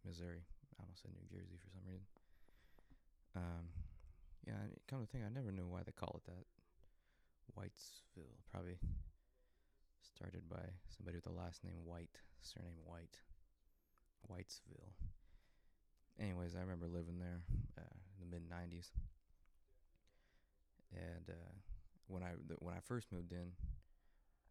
Missouri. 0.06 0.46
I 0.78 0.82
almost 0.82 1.02
said 1.02 1.10
New 1.12 1.26
Jersey 1.26 1.58
for 1.58 1.70
some 1.70 1.82
reason. 1.86 2.06
Um, 3.36 3.70
yeah, 4.46 4.54
come 4.88 5.00
to 5.00 5.06
think, 5.06 5.24
I 5.24 5.28
never 5.28 5.52
knew 5.52 5.66
why 5.66 5.80
they 5.84 5.92
call 5.92 6.18
it 6.18 6.26
that. 6.26 6.46
Whitesville, 7.58 8.38
probably 8.50 8.78
started 10.00 10.48
by 10.48 10.62
somebody 10.96 11.16
with 11.16 11.24
the 11.24 11.32
last 11.32 11.64
name 11.64 11.84
White, 11.84 12.18
surname 12.42 12.78
White. 12.84 13.18
Whitesville. 14.30 14.94
Anyways, 16.20 16.54
I 16.54 16.60
remember 16.60 16.86
living 16.86 17.18
there 17.18 17.42
uh, 17.78 17.96
in 18.20 18.28
the 18.28 18.30
mid 18.30 18.48
'90s, 18.48 18.90
and 20.92 21.24
uh, 21.28 21.52
when 22.06 22.22
I 22.22 22.36
th- 22.46 22.60
when 22.60 22.74
I 22.74 22.80
first 22.86 23.10
moved 23.10 23.32
in, 23.32 23.52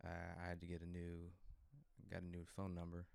uh, 0.04 0.34
I 0.44 0.50
had 0.50 0.60
to 0.62 0.68
get 0.68 0.82
a 0.82 0.90
new 0.90 1.30
got 2.12 2.24
a 2.24 2.26
new 2.26 2.44
phone 2.56 2.74
number. 2.74 3.06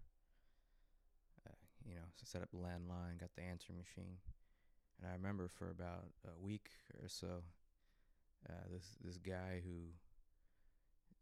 Uh, 1.46 1.58
you 1.84 1.96
know, 1.96 2.06
so 2.14 2.22
set 2.24 2.42
up 2.42 2.48
landline, 2.54 3.18
got 3.18 3.34
the 3.36 3.42
answering 3.42 3.78
machine 3.78 4.18
and 4.98 5.10
I 5.10 5.14
remember 5.14 5.48
for 5.48 5.70
about 5.70 6.06
a 6.26 6.42
week 6.42 6.70
or 7.02 7.08
so, 7.08 7.42
uh, 8.48 8.52
this 8.72 8.96
this 9.04 9.18
guy 9.18 9.60
who 9.64 9.88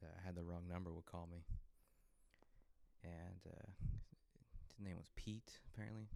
uh, 0.03 0.21
had 0.25 0.35
the 0.35 0.43
wrong 0.43 0.63
number 0.69 0.93
would 0.93 1.07
call 1.07 1.29
me, 1.31 1.45
and 3.05 3.41
uh, 3.47 3.71
his 4.69 4.85
name 4.85 4.97
was 4.97 5.11
Pete 5.17 5.59
apparently. 5.73 6.09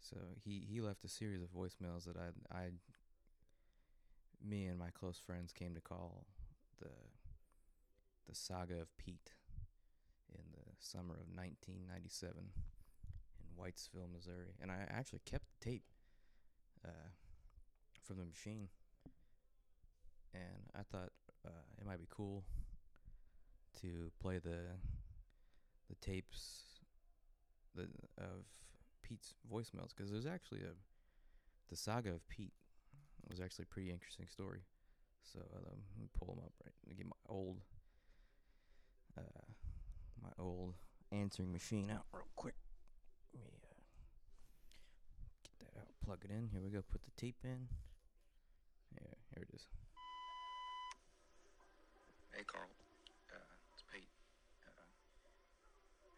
So 0.00 0.16
he 0.44 0.66
he 0.68 0.80
left 0.80 1.04
a 1.04 1.08
series 1.08 1.42
of 1.42 1.48
voicemails 1.48 2.04
that 2.04 2.16
I 2.16 2.56
I 2.56 2.70
me 4.46 4.66
and 4.66 4.78
my 4.78 4.90
close 4.90 5.18
friends 5.18 5.52
came 5.52 5.74
to 5.74 5.80
call 5.80 6.26
the 6.80 6.90
the 8.28 8.34
saga 8.34 8.80
of 8.80 8.96
Pete 8.96 9.32
in 10.32 10.44
the 10.52 10.72
summer 10.78 11.14
of 11.14 11.28
1997 11.34 12.36
in 12.36 13.62
Whitesville, 13.62 14.12
Missouri, 14.12 14.54
and 14.60 14.70
I 14.70 14.86
actually 14.88 15.20
kept 15.24 15.44
the 15.48 15.70
tape 15.70 15.84
uh, 16.84 17.08
from 18.02 18.18
the 18.18 18.24
machine, 18.24 18.68
and 20.32 20.68
I 20.74 20.82
thought 20.82 21.10
uh, 21.46 21.64
it 21.78 21.86
might 21.86 21.98
be 21.98 22.08
cool 22.10 22.44
to 23.80 24.10
play 24.20 24.38
the 24.38 24.58
the 25.88 25.94
tapes 26.00 26.80
the 27.74 27.82
of 28.18 28.46
Pete's 29.02 29.34
voicemails 29.52 29.90
because 29.96 30.10
there's 30.10 30.26
actually 30.26 30.60
a 30.60 30.74
the 31.70 31.76
saga 31.76 32.10
of 32.10 32.26
Pete 32.28 32.52
was 33.28 33.40
actually 33.40 33.64
a 33.64 33.72
pretty 33.72 33.90
interesting 33.90 34.26
story. 34.28 34.60
So 35.22 35.40
um, 35.40 35.62
let 35.64 36.00
me 36.00 36.08
pull 36.18 36.28
them 36.28 36.44
up 36.44 36.52
right. 36.64 36.74
Me 36.86 36.94
get 36.94 37.06
my 37.06 37.12
old 37.28 37.60
uh, 39.16 39.52
my 40.22 40.30
old 40.38 40.74
answering 41.12 41.52
machine 41.52 41.90
out 41.90 42.04
real 42.12 42.24
quick. 42.36 42.54
plug 46.04 46.20
it 46.20 46.30
in. 46.30 46.52
Here 46.52 46.60
we 46.60 46.68
go. 46.68 46.84
Put 46.92 47.00
the 47.00 47.14
tape 47.16 47.40
in. 47.48 47.64
Yeah, 48.92 49.16
here 49.32 49.48
it 49.48 49.52
is. 49.56 49.64
Hey, 52.36 52.44
Carl. 52.44 52.68
Uh, 53.32 53.40
it's 53.72 53.84
Pete. 53.88 54.04
Uh, 54.68 54.84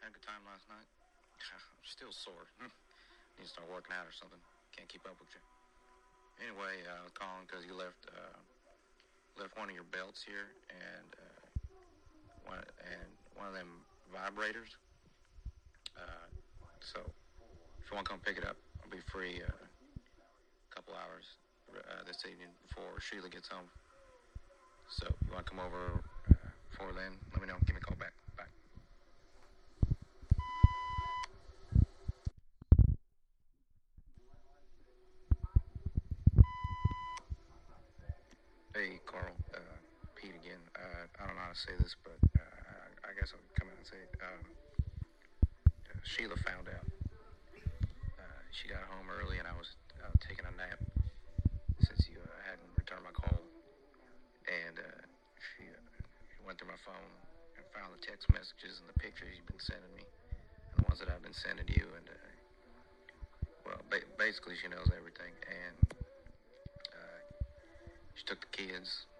had 0.02 0.10
a 0.10 0.14
good 0.18 0.26
time 0.26 0.42
last 0.42 0.66
night. 0.66 0.90
I'm 1.54 1.86
still 1.86 2.10
sore. 2.10 2.50
Need 3.38 3.46
to 3.46 3.52
start 3.54 3.70
working 3.70 3.94
out 3.94 4.10
or 4.10 4.14
something. 4.16 4.42
Can't 4.74 4.90
keep 4.90 5.06
up 5.06 5.14
with 5.22 5.30
you. 5.30 5.42
Anyway, 6.42 6.82
uh, 6.84 7.06
calling 7.14 7.46
because 7.46 7.62
you 7.64 7.72
left 7.72 8.10
uh, 8.12 8.36
left 9.40 9.56
one 9.56 9.70
of 9.70 9.76
your 9.76 9.88
belts 9.88 10.20
here 10.20 10.52
and 10.68 11.08
uh, 11.16 11.44
one 12.44 12.60
and 12.84 13.08
one 13.38 13.48
of 13.48 13.54
them 13.56 13.86
vibrators. 14.12 14.76
Uh, 15.96 16.28
so 16.82 17.00
if 17.80 17.88
you 17.88 17.94
want 17.96 18.04
to 18.04 18.10
come 18.12 18.20
pick 18.20 18.36
it 18.36 18.44
up, 18.44 18.56
I'll 18.84 18.92
be 18.92 19.00
free 19.08 19.40
uh, 19.40 19.65
couple 20.86 21.02
hours 21.02 21.26
uh, 21.74 22.04
this 22.06 22.22
evening 22.30 22.46
before 22.62 23.00
Sheila 23.00 23.28
gets 23.28 23.48
home. 23.48 23.66
So 24.88 25.06
you 25.26 25.32
want 25.34 25.46
to 25.46 25.50
come 25.50 25.58
over 25.58 25.98
uh, 26.30 26.34
before 26.70 26.92
then? 26.94 27.18
Let 27.32 27.42
me 27.42 27.48
know. 27.48 27.58
Give 27.66 27.74
me 27.74 27.82
a 27.82 27.84
call 27.84 27.98
back. 27.98 28.14
Hey, 38.74 39.00
Carl. 39.06 39.34
Uh, 39.54 39.58
Pete 40.14 40.36
again. 40.38 40.62
Uh, 40.76 41.08
I 41.18 41.26
don't 41.26 41.34
know 41.34 41.42
how 41.42 41.50
to 41.50 41.58
say 41.58 41.72
this, 41.80 41.96
but 42.04 42.20
uh, 42.38 43.08
I 43.08 43.18
guess 43.18 43.32
I'll 43.34 43.42
come 43.58 43.72
out 43.72 43.78
and 43.80 43.86
say 43.86 43.96
it. 43.96 44.12
Um, 44.22 44.42
uh, 45.90 45.98
Sheila 46.04 46.36
found 46.46 46.68
out. 46.68 46.86
She 48.52 48.72
got 48.72 48.88
home 48.88 49.12
early, 49.12 49.36
and 49.36 49.44
I 49.44 49.52
was 49.52 49.76
taking 50.20 50.46
a 50.48 50.54
nap 50.56 50.80
since 51.82 52.08
you 52.08 52.18
uh, 52.20 52.40
hadn't 52.48 52.70
returned 52.76 53.04
my 53.04 53.12
call. 53.12 53.36
And 54.46 54.78
uh, 54.78 55.02
she, 55.36 55.68
uh, 55.68 55.82
she 56.30 56.40
went 56.46 56.56
through 56.56 56.70
my 56.70 56.80
phone 56.86 57.12
and 57.58 57.64
found 57.74 57.92
the 57.92 58.00
text 58.00 58.30
messages 58.30 58.78
and 58.80 58.86
the 58.88 58.96
pictures 58.96 59.34
you've 59.34 59.50
been 59.50 59.60
sending 59.60 59.90
me, 59.92 60.06
and 60.06 60.76
the 60.80 60.86
ones 60.86 61.02
that 61.02 61.10
I've 61.10 61.24
been 61.24 61.36
sending 61.36 61.66
you. 61.68 61.90
And 61.98 62.06
uh, 62.06 62.32
well, 63.66 63.80
ba- 63.90 64.08
basically, 64.16 64.54
she 64.56 64.70
knows 64.70 64.88
everything. 64.94 65.34
And 65.50 65.76
uh, 66.94 67.18
she 68.14 68.24
took 68.24 68.40
the 68.40 68.52
kids 68.54 69.10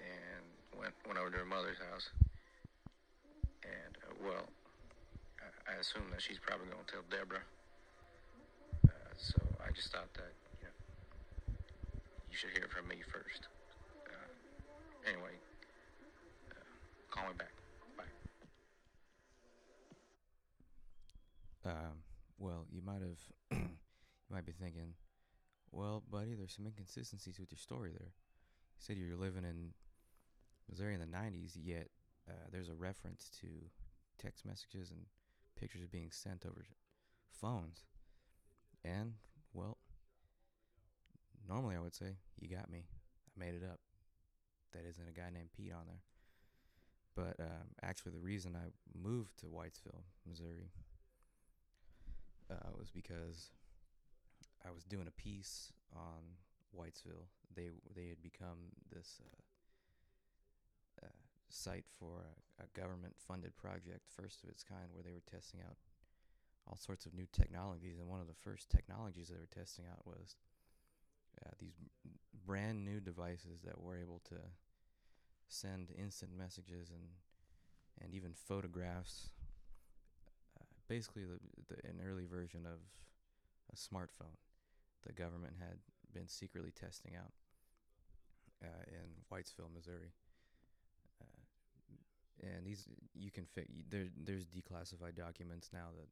and 0.00 0.44
went 0.74 0.96
went 1.06 1.20
over 1.20 1.30
to 1.30 1.44
her 1.44 1.48
mother's 1.48 1.78
house. 1.78 2.08
And 3.62 3.92
well, 4.24 4.48
I, 5.40 5.76
I 5.76 5.84
assume 5.84 6.08
that 6.10 6.24
she's 6.24 6.40
probably 6.40 6.72
going 6.72 6.82
to 6.88 6.90
tell 6.90 7.06
Deborah. 7.06 7.44
So 9.16 9.38
just 9.74 9.92
thought 9.92 10.12
that 10.14 10.32
you 10.60 10.66
know 10.66 10.72
you 12.30 12.36
should 12.36 12.50
hear 12.50 12.68
from 12.68 12.88
me 12.88 12.96
first. 13.12 13.48
Uh, 14.06 14.28
anyway, 15.08 15.34
uh, 16.50 16.64
call 17.10 17.24
me 17.28 17.34
back. 17.38 17.52
Bye. 17.96 18.04
Um, 21.64 22.02
well, 22.38 22.66
you 22.70 22.82
might 22.82 23.00
have, 23.00 23.18
you 23.58 24.30
might 24.30 24.46
be 24.46 24.52
thinking, 24.52 24.94
well, 25.72 26.02
buddy, 26.10 26.34
there's 26.34 26.54
some 26.54 26.66
inconsistencies 26.66 27.38
with 27.38 27.50
your 27.50 27.58
story 27.58 27.90
there. 27.90 28.12
You 28.76 28.80
said 28.80 28.96
you're 28.96 29.16
living 29.16 29.44
in 29.44 29.72
Missouri 30.68 30.94
in 30.94 31.00
the 31.00 31.06
90s, 31.06 31.56
yet 31.56 31.88
uh, 32.28 32.48
there's 32.52 32.68
a 32.68 32.74
reference 32.74 33.30
to 33.40 33.48
text 34.18 34.44
messages 34.46 34.90
and 34.90 35.00
pictures 35.58 35.86
being 35.86 36.10
sent 36.10 36.44
over 36.46 36.64
phones. 37.30 37.84
And, 38.84 39.14
well, 39.54 39.78
normally 41.48 41.76
I 41.76 41.80
would 41.80 41.94
say, 41.94 42.16
you 42.40 42.48
got 42.48 42.70
me. 42.70 42.84
I 43.36 43.44
made 43.44 43.54
it 43.54 43.62
up. 43.64 43.80
That 44.72 44.84
isn't 44.88 45.08
a 45.08 45.12
guy 45.12 45.30
named 45.32 45.50
Pete 45.56 45.72
on 45.72 45.86
there. 45.86 46.02
But 47.14 47.42
um, 47.42 47.68
actually, 47.82 48.12
the 48.12 48.18
reason 48.18 48.56
I 48.56 48.70
moved 48.98 49.38
to 49.38 49.46
Whitesville, 49.46 50.02
Missouri, 50.28 50.72
uh, 52.50 52.70
was 52.76 52.90
because 52.90 53.50
I 54.66 54.72
was 54.72 54.84
doing 54.84 55.06
a 55.06 55.12
piece 55.12 55.72
on 55.94 56.22
Whitesville. 56.76 57.28
They 57.54 57.70
they 57.94 58.08
had 58.08 58.20
become 58.20 58.74
this 58.92 59.20
uh, 61.02 61.06
uh, 61.06 61.08
site 61.48 61.84
for 61.98 62.18
a, 62.18 62.64
a 62.64 62.66
government-funded 62.74 63.56
project, 63.56 64.10
first 64.10 64.42
of 64.42 64.50
its 64.50 64.64
kind, 64.64 64.88
where 64.92 65.04
they 65.04 65.12
were 65.12 65.22
testing 65.30 65.60
out 65.60 65.76
all 66.68 66.76
sorts 66.76 67.06
of 67.06 67.14
new 67.14 67.26
technologies. 67.32 67.98
And 67.98 68.08
one 68.08 68.20
of 68.20 68.26
the 68.26 68.40
first 68.42 68.70
technologies 68.70 69.28
they 69.28 69.36
were 69.36 69.48
testing 69.54 69.84
out 69.90 70.06
was 70.06 70.36
uh, 71.44 71.50
these 71.60 71.74
brand 72.46 72.84
new 72.84 73.00
devices 73.00 73.60
that 73.64 73.80
were 73.80 73.98
able 73.98 74.20
to 74.28 74.36
send 75.48 75.90
instant 75.98 76.32
messages 76.36 76.90
and 76.90 77.08
and 78.02 78.12
even 78.12 78.32
photographs. 78.34 79.30
Uh, 80.58 80.64
basically, 80.88 81.22
the, 81.24 81.38
the, 81.68 81.88
an 81.88 82.00
early 82.04 82.24
version 82.24 82.66
of 82.66 82.80
a 83.72 83.76
smartphone. 83.76 84.34
The 85.06 85.12
government 85.12 85.54
had 85.60 85.78
been 86.12 86.28
secretly 86.28 86.72
testing 86.72 87.12
out 87.16 87.32
uh, 88.62 88.82
in 88.88 89.22
Whitesville, 89.30 89.72
Missouri. 89.72 90.12
Uh, 91.20 91.44
and 92.42 92.66
these 92.66 92.88
you 93.14 93.30
can 93.30 93.44
fit. 93.44 93.68
There, 93.90 94.06
there's 94.16 94.46
declassified 94.46 95.16
documents 95.16 95.70
now 95.72 95.88
that 95.96 96.08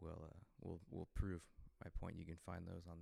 will 0.00 0.24
uh, 0.30 0.34
will 0.60 0.80
will 0.90 1.08
prove 1.14 1.42
my 1.82 1.90
point. 2.00 2.16
You 2.16 2.24
can 2.24 2.38
find 2.44 2.66
those 2.66 2.86
on 2.88 2.98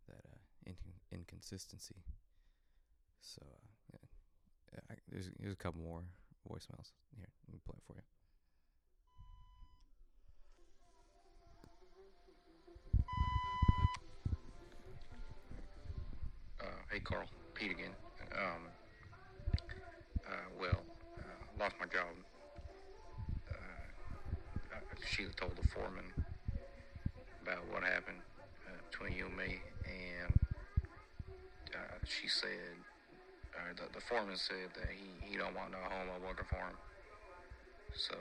that 0.08 0.24
uh, 0.26 0.38
in- 0.66 0.76
inconsistency. 1.12 2.02
So 3.20 3.42
uh, 3.94 4.06
yeah, 4.72 4.80
I, 4.90 4.94
there's 5.10 5.30
there's 5.38 5.52
a 5.54 5.56
couple 5.56 5.82
more 5.82 6.02
voicemails 6.48 6.92
here. 7.16 7.28
Let 7.46 7.52
me 7.52 7.60
play 7.64 7.76
it 7.76 7.82
for 7.86 7.96
you. 7.96 8.02
Hey, 17.00 17.04
Carl. 17.04 17.26
Pete 17.54 17.70
again. 17.70 17.94
Um, 18.32 18.62
uh, 20.26 20.48
well, 20.60 20.80
uh, 21.18 21.62
lost 21.62 21.74
my 21.80 21.86
job. 21.86 22.12
Uh, 23.48 24.76
Sheila 25.08 25.32
told 25.32 25.56
the 25.56 25.66
foreman 25.68 26.04
about 27.42 27.64
what 27.70 27.82
happened 27.82 28.20
uh, 28.66 28.76
between 28.90 29.16
you 29.16 29.26
and 29.26 29.36
me, 29.36 29.60
and 29.84 30.32
uh, 31.74 31.98
she 32.04 32.28
said, 32.28 32.76
uh, 33.56 33.72
the, 33.76 33.92
the 33.94 34.00
foreman 34.00 34.36
said 34.36 34.70
that 34.76 34.88
he, 34.90 35.30
he 35.30 35.36
don't 35.36 35.54
want 35.54 35.72
no 35.72 35.78
homo 35.82 36.20
working 36.24 36.46
for 36.48 36.56
him. 36.56 36.76
So, 37.96 38.14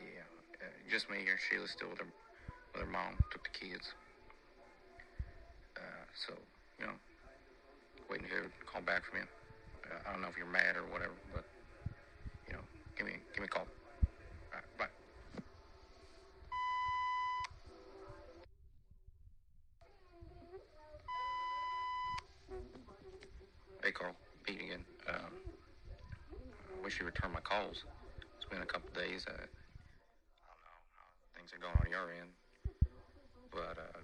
yeah, 0.00 0.68
just 0.90 1.08
me 1.08 1.18
here. 1.24 1.38
Sheila's 1.38 1.70
still 1.70 1.90
with 1.90 1.98
her, 1.98 2.06
with 2.74 2.82
her 2.82 2.90
mom. 2.90 3.16
Took 3.30 3.44
the 3.44 3.66
kids. 3.66 3.94
Uh, 6.12 6.16
so, 6.26 6.32
you 6.78 6.86
know, 6.86 6.92
waiting 8.10 8.26
to 8.28 8.50
call 8.66 8.82
back 8.82 9.04
from 9.04 9.20
you. 9.20 9.24
Uh, 9.90 9.98
I 10.08 10.12
don't 10.12 10.22
know 10.22 10.28
if 10.28 10.36
you're 10.36 10.46
mad 10.46 10.76
or 10.76 10.84
whatever, 10.92 11.14
but 11.32 11.44
you 12.46 12.52
know, 12.54 12.60
give 12.96 13.06
me 13.06 13.14
give 13.34 13.40
me 13.40 13.46
a 13.46 13.48
call. 13.48 13.66
Bye. 14.78 14.86
Hey, 23.82 23.90
Carl. 23.92 24.14
Pete 24.44 24.60
again. 24.60 24.84
Um, 25.08 25.32
I 26.60 26.84
wish 26.84 27.00
you 27.00 27.06
returned 27.06 27.32
my 27.34 27.40
calls. 27.40 27.84
It's 28.36 28.46
been 28.50 28.62
a 28.62 28.66
couple 28.66 28.90
days. 28.94 29.24
Uh, 29.26 29.32
I 29.32 29.34
don't 29.34 30.62
know 30.62 30.78
how 30.94 31.08
things 31.34 31.52
are 31.54 31.58
going 31.58 31.74
on 31.78 31.90
your 31.90 32.12
end, 32.14 32.30
but 33.50 33.78
uh, 33.78 33.98
uh, 33.98 34.02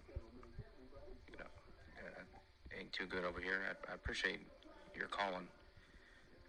ain't 2.79 2.93
too 2.93 3.07
good 3.07 3.25
over 3.25 3.41
here. 3.41 3.59
I, 3.67 3.93
I 3.93 3.95
appreciate 3.95 4.41
your 4.95 5.09
calling. 5.09 5.47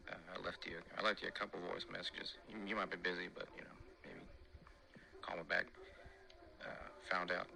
Uh, 0.08 0.16
I 0.34 0.46
left 0.46 0.66
you. 0.66 0.78
I 0.98 1.02
left 1.02 1.22
you 1.22 1.28
a 1.28 1.32
couple 1.32 1.60
voice 1.60 1.86
messages. 1.92 2.38
You, 2.48 2.58
you 2.66 2.76
might 2.76 2.90
be 2.90 2.98
busy, 2.98 3.30
but 3.34 3.50
you 3.58 3.64
know, 3.66 3.78
maybe 4.06 4.22
call 5.22 5.38
me 5.38 5.44
back. 5.50 5.66
Uh, 6.62 6.88
found 7.10 7.32
out 7.32 7.48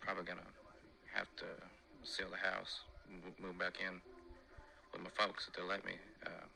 probably 0.00 0.24
gonna 0.24 0.52
have 1.14 1.28
to 1.36 1.46
sell 2.02 2.28
the 2.30 2.40
house, 2.40 2.82
move, 3.40 3.58
back 3.58 3.78
in 3.80 4.00
with 4.92 5.02
my 5.02 5.10
folks 5.16 5.46
if 5.48 5.54
they 5.54 5.62
let 5.62 5.84
me. 5.84 5.92
Uh, 6.26 6.46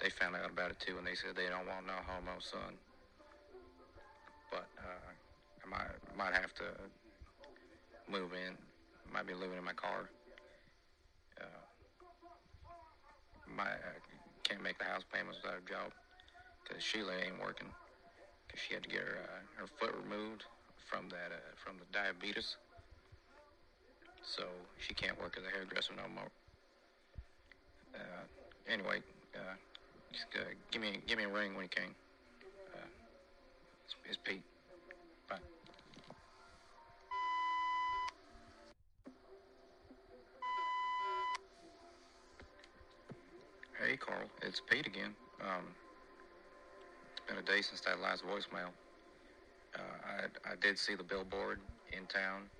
they 0.00 0.10
found 0.10 0.36
out 0.36 0.50
about 0.50 0.70
it 0.70 0.80
too, 0.80 0.98
and 0.98 1.06
they 1.06 1.14
said 1.14 1.36
they 1.36 1.48
don't 1.48 1.66
want 1.66 1.86
no 1.86 1.96
homo 2.06 2.38
son. 2.40 2.76
But 4.50 4.68
uh, 4.80 5.08
I 5.64 5.66
might 5.68 5.92
might 6.16 6.34
have 6.34 6.52
to 6.54 6.64
move 8.10 8.32
in. 8.32 8.56
Might 9.12 9.26
be 9.26 9.34
living 9.34 9.56
in 9.56 9.64
my 9.64 9.72
car. 9.72 10.10
Uh, 11.40 11.64
my 13.58 13.66
uh, 13.66 13.98
can't 14.46 14.62
make 14.62 14.78
the 14.78 14.86
house 14.86 15.02
payments 15.12 15.42
without 15.42 15.58
a 15.58 15.66
job 15.66 15.90
because 16.62 16.78
Sheila 16.78 17.10
ain't 17.18 17.42
working 17.42 17.66
because 18.46 18.62
she 18.62 18.72
had 18.72 18.86
to 18.86 18.88
get 18.88 19.02
her 19.02 19.18
uh, 19.18 19.42
her 19.58 19.66
foot 19.66 19.90
removed 19.98 20.46
from 20.86 21.10
that 21.10 21.34
uh, 21.34 21.42
from 21.58 21.74
the 21.82 21.88
diabetes, 21.90 22.54
so 24.22 24.46
she 24.78 24.94
can't 24.94 25.18
work 25.20 25.36
as 25.36 25.42
a 25.42 25.50
hairdresser 25.50 25.92
no 25.98 26.06
more. 26.14 26.30
Uh, 27.98 28.24
anyway, 28.70 29.02
uh, 29.34 29.58
just, 30.12 30.30
uh, 30.38 30.54
give 30.70 30.80
me 30.80 31.02
give 31.08 31.18
me 31.18 31.24
a 31.24 31.28
ring 31.28 31.58
when 31.58 31.66
you 31.66 31.74
can. 31.74 31.90
Uh, 32.78 32.86
it's, 33.84 33.94
it's 34.06 34.18
Pete. 34.22 34.46
It's 44.58 44.66
Pete 44.74 44.88
again. 44.88 45.14
Um, 45.40 45.62
it's 47.14 47.22
been 47.28 47.38
a 47.38 47.46
day 47.46 47.62
since 47.62 47.80
that 47.82 48.00
last 48.00 48.24
voicemail. 48.26 48.74
Uh, 49.70 49.78
I, 50.02 50.50
I 50.50 50.56
did 50.60 50.76
see 50.76 50.96
the 50.96 51.04
billboard 51.04 51.60
in 51.92 52.06
town 52.06 52.50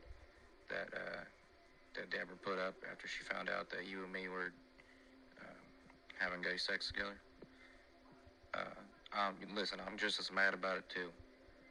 that 0.71 0.95
uh, 0.95 1.27
that 1.97 2.09
Deborah 2.11 2.39
put 2.41 2.61
up 2.61 2.75
after 2.89 3.09
she 3.09 3.25
found 3.25 3.49
out 3.51 3.69
that 3.71 3.89
you 3.91 4.05
and 4.05 4.13
me 4.13 4.29
were 4.29 4.53
uh, 5.43 5.59
having 6.21 6.41
gay 6.41 6.57
sex 6.57 6.87
together. 6.87 7.19
Uh, 8.55 9.19
um, 9.19 9.35
listen, 9.57 9.81
I'm 9.85 9.99
just 9.99 10.21
as 10.21 10.31
mad 10.31 10.55
about 10.55 10.77
it 10.77 10.89
too. 10.89 11.11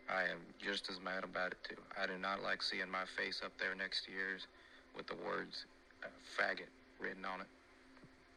I 0.09 0.23
am 0.23 0.43
just 0.59 0.89
as 0.89 0.99
mad 0.99 1.23
about 1.23 1.53
it 1.53 1.63
too. 1.63 1.79
I 1.95 2.05
do 2.05 2.17
not 2.19 2.43
like 2.43 2.61
seeing 2.61 2.91
my 2.91 3.05
face 3.15 3.39
up 3.45 3.53
there 3.57 3.75
next 3.75 4.03
to 4.07 4.11
yours 4.11 4.47
with 4.93 5.07
the 5.07 5.15
words 5.15 5.67
uh, 6.03 6.07
"faggot" 6.37 6.67
written 6.99 7.23
on 7.23 7.39
it. 7.39 7.47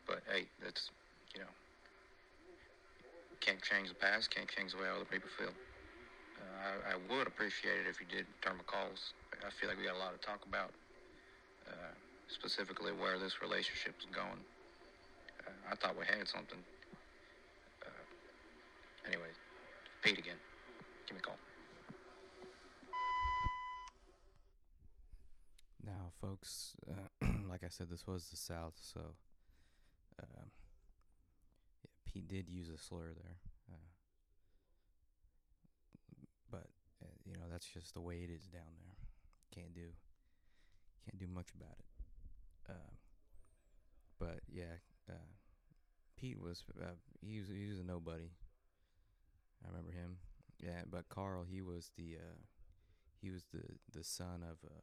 But 0.06 0.22
hey, 0.30 0.46
that's 0.62 0.92
can't 3.40 3.60
change 3.62 3.88
the 3.88 3.94
past, 3.94 4.30
can't 4.30 4.48
change 4.48 4.72
the 4.72 4.78
way 4.78 4.88
other 4.88 5.08
people 5.08 5.28
feel. 5.38 5.52
Uh, 6.40 6.92
I, 6.92 6.94
I 6.94 6.96
would 7.08 7.26
appreciate 7.26 7.80
it 7.80 7.88
if 7.88 8.00
you 8.00 8.06
did 8.06 8.26
return 8.40 8.58
my 8.58 8.64
calls. 8.64 9.12
I 9.40 9.50
feel 9.50 9.68
like 9.68 9.78
we 9.78 9.84
got 9.84 9.96
a 9.96 10.02
lot 10.02 10.12
to 10.12 10.20
talk 10.20 10.44
about, 10.46 10.70
uh, 11.66 11.92
specifically 12.28 12.92
where 12.92 13.18
this 13.18 13.40
relationship 13.40 13.96
is 13.98 14.06
going. 14.12 14.40
Uh, 15.46 15.72
I 15.72 15.74
thought 15.76 15.96
we 15.96 16.04
had 16.04 16.28
something. 16.28 16.60
Uh, 17.80 19.08
anyway, 19.08 19.32
Pete 20.02 20.18
again. 20.18 20.36
Give 21.08 21.16
me 21.16 21.20
a 21.20 21.26
call. 21.26 21.40
Now, 25.84 26.12
folks, 26.20 26.76
uh, 26.86 27.26
like 27.48 27.64
I 27.64 27.68
said, 27.68 27.88
this 27.88 28.06
was 28.06 28.28
the 28.28 28.36
South, 28.36 28.74
so 28.80 29.00
Pete 32.20 32.28
did 32.28 32.52
use 32.52 32.68
a 32.68 32.78
slur 32.78 33.12
there. 33.14 33.36
Uh, 33.70 33.88
but 36.50 36.68
uh, 37.02 37.16
you 37.24 37.34
know 37.34 37.46
that's 37.50 37.66
just 37.66 37.94
the 37.94 38.00
way 38.00 38.16
it 38.16 38.30
is 38.30 38.46
down 38.46 38.74
there. 38.84 38.96
Can't 39.54 39.74
do 39.74 39.88
can't 41.04 41.18
do 41.18 41.26
much 41.26 41.48
about 41.54 41.76
it. 41.78 41.86
Um, 42.70 42.96
but 44.18 44.40
yeah, 44.52 44.78
uh, 45.08 45.14
Pete 46.16 46.40
was 46.40 46.64
uh, 46.80 46.96
he 47.22 47.38
was 47.38 47.48
he 47.48 47.66
was 47.66 47.78
a 47.78 47.84
nobody. 47.84 48.30
I 49.64 49.68
remember 49.68 49.92
him. 49.92 50.16
Yeah, 50.58 50.82
but 50.90 51.08
Carl 51.08 51.44
he 51.48 51.62
was 51.62 51.90
the 51.96 52.16
uh, 52.16 52.36
he 53.20 53.30
was 53.30 53.44
the 53.52 53.62
the 53.98 54.04
son 54.04 54.42
of 54.42 54.58
a 54.64 54.78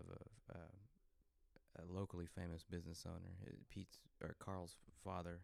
of 0.00 0.06
a, 0.10 0.58
uh, 0.58 1.82
a 1.82 1.92
locally 1.92 2.26
famous 2.26 2.64
business 2.64 3.04
owner. 3.06 3.34
Pete's 3.70 3.98
or 4.22 4.34
Carl's 4.40 4.76
father 5.04 5.40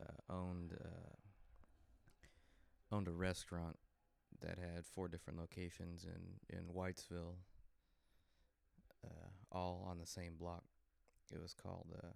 uh, 0.00 0.32
owned 0.32 0.74
uh, 0.80 1.16
owned 2.94 3.08
a 3.08 3.12
restaurant 3.12 3.76
that 4.40 4.58
had 4.58 4.86
four 4.86 5.08
different 5.08 5.38
locations 5.38 6.04
in 6.04 6.56
in 6.56 6.64
Whitesville, 6.66 7.36
uh, 9.04 9.28
all 9.52 9.86
on 9.88 9.98
the 9.98 10.06
same 10.06 10.34
block. 10.38 10.64
It 11.32 11.40
was 11.42 11.54
called 11.54 11.92
uh, 12.02 12.08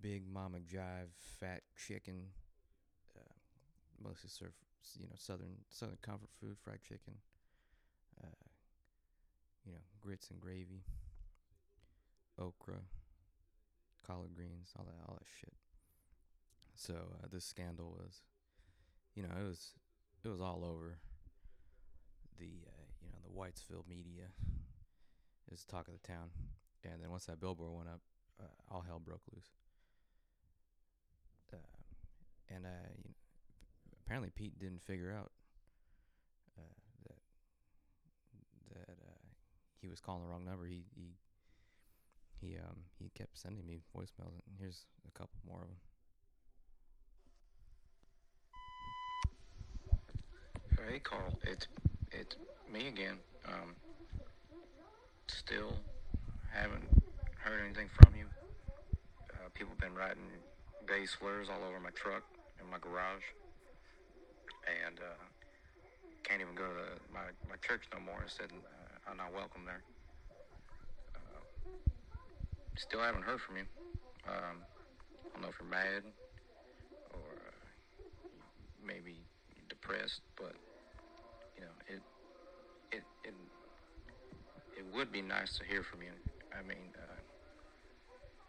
Big 0.00 0.22
Mama 0.30 0.58
Jive 0.58 1.12
Fat 1.18 1.62
Chicken. 1.76 2.28
Uh, 3.16 3.34
mostly 4.02 4.30
served, 4.30 4.54
you 4.98 5.06
know, 5.06 5.16
southern 5.16 5.56
southern 5.68 5.98
comfort 6.02 6.30
food, 6.40 6.56
fried 6.62 6.82
chicken. 6.82 7.14
Uh, 8.22 8.28
you 9.64 9.72
know, 9.72 9.78
grits 10.00 10.30
and 10.30 10.40
gravy, 10.40 10.82
okra, 12.38 12.80
collard 14.06 14.34
greens, 14.34 14.72
all 14.78 14.84
that, 14.84 14.94
all 15.08 15.14
that 15.14 15.26
shit. 15.40 15.54
So 16.82 16.94
uh, 16.94 17.28
this 17.30 17.44
scandal 17.44 17.96
was, 17.96 18.22
you 19.14 19.22
know, 19.22 19.28
it 19.38 19.46
was, 19.46 19.70
it 20.24 20.28
was 20.28 20.40
all 20.40 20.64
over 20.64 20.98
the, 22.40 22.66
uh, 22.66 22.86
you 23.00 23.08
know, 23.08 23.18
the 23.22 23.30
Whitesville 23.30 23.88
media. 23.88 24.34
Was 25.50 25.64
talk 25.64 25.86
of 25.86 25.92
the 25.92 26.08
town, 26.08 26.30
and 26.82 27.02
then 27.02 27.10
once 27.10 27.26
that 27.26 27.38
billboard 27.38 27.76
went 27.76 27.88
up, 27.90 28.00
uh, 28.40 28.74
all 28.74 28.80
hell 28.80 28.98
broke 28.98 29.20
loose. 29.34 29.50
Uh, 31.52 31.58
and 32.48 32.64
uh, 32.64 32.88
you 32.96 33.04
know, 33.04 33.14
apparently 34.00 34.30
Pete 34.34 34.58
didn't 34.58 34.80
figure 34.82 35.12
out 35.12 35.30
uh, 36.56 36.72
that 37.04 37.20
that 38.74 38.96
uh, 39.06 39.28
he 39.82 39.88
was 39.88 40.00
calling 40.00 40.22
the 40.22 40.28
wrong 40.28 40.46
number. 40.46 40.64
He 40.64 40.84
he 40.94 41.16
he 42.40 42.56
um 42.56 42.84
he 42.98 43.10
kept 43.14 43.36
sending 43.36 43.66
me 43.66 43.80
voicemails, 43.94 44.32
and 44.32 44.56
here's 44.58 44.86
a 45.06 45.10
couple 45.12 45.36
more 45.46 45.60
of 45.60 45.68
them. 45.68 45.76
Hey, 50.88 50.98
Carl. 50.98 51.32
It's 51.46 51.68
it's 52.10 52.36
me 52.70 52.88
again. 52.88 53.18
Um, 53.46 53.76
still 55.28 55.74
haven't 56.52 56.84
heard 57.38 57.60
anything 57.64 57.88
from 57.88 58.14
you. 58.16 58.26
Uh, 59.30 59.48
people 59.54 59.70
have 59.72 59.80
been 59.80 59.94
writing 59.94 60.26
gay 60.86 61.06
slurs 61.06 61.48
all 61.48 61.62
over 61.66 61.78
my 61.78 61.90
truck 61.90 62.24
and 62.58 62.68
my 62.68 62.78
garage, 62.78 63.22
and 64.84 64.98
uh, 64.98 65.24
can't 66.24 66.40
even 66.40 66.54
go 66.54 66.64
to 66.66 67.12
my 67.12 67.30
my 67.48 67.56
church 67.62 67.82
no 67.94 68.00
more. 68.00 68.24
Said 68.26 68.50
uh, 68.52 69.10
I'm 69.10 69.16
not 69.16 69.32
welcome 69.32 69.64
there. 69.64 69.82
Uh, 71.14 71.42
still 72.76 73.00
haven't 73.00 73.22
heard 73.22 73.40
from 73.40 73.56
you. 73.56 73.66
Um, 74.26 74.58
I 74.66 75.32
don't 75.34 75.42
know 75.42 75.48
if 75.48 75.54
you're 75.60 75.70
mad 75.70 76.02
or 77.14 77.20
uh, 77.20 77.66
maybe 78.84 79.20
depressed, 79.68 80.22
but 80.36 80.54
you 81.62 81.68
know 81.68 81.76
it 81.86 82.02
it 82.96 83.04
it 83.22 83.34
it 84.78 84.84
would 84.94 85.12
be 85.12 85.22
nice 85.22 85.58
to 85.58 85.64
hear 85.64 85.82
from 85.82 86.02
you. 86.02 86.10
I 86.52 86.66
mean, 86.66 86.90
uh, 86.98 87.20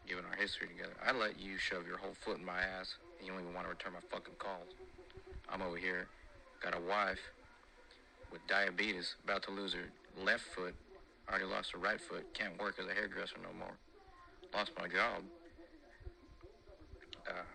given 0.07 0.25
our 0.25 0.35
history 0.35 0.67
together, 0.67 0.93
I 1.05 1.11
let 1.11 1.39
you 1.39 1.57
shove 1.57 1.85
your 1.85 1.97
whole 1.97 2.15
foot 2.25 2.39
in 2.39 2.45
my 2.45 2.59
ass, 2.59 2.95
and 3.17 3.27
you 3.27 3.33
don't 3.33 3.41
even 3.41 3.53
want 3.53 3.67
to 3.67 3.69
return 3.69 3.93
my 3.93 4.03
fucking 4.09 4.33
calls. 4.39 4.73
I'm 5.47 5.61
over 5.61 5.77
here, 5.77 6.07
got 6.61 6.75
a 6.75 6.81
wife 6.81 7.19
with 8.31 8.41
diabetes, 8.47 9.15
about 9.23 9.43
to 9.43 9.51
lose 9.51 9.73
her 9.73 9.85
left 10.23 10.43
foot, 10.55 10.73
already 11.29 11.45
lost 11.45 11.71
her 11.73 11.77
right 11.77 12.01
foot, 12.01 12.25
can't 12.33 12.59
work 12.59 12.79
as 12.79 12.87
a 12.87 12.93
hairdresser 12.93 13.35
no 13.43 13.53
more, 13.57 13.77
lost 14.53 14.71
my 14.79 14.87
job. 14.87 15.21
Uh, 17.27 17.45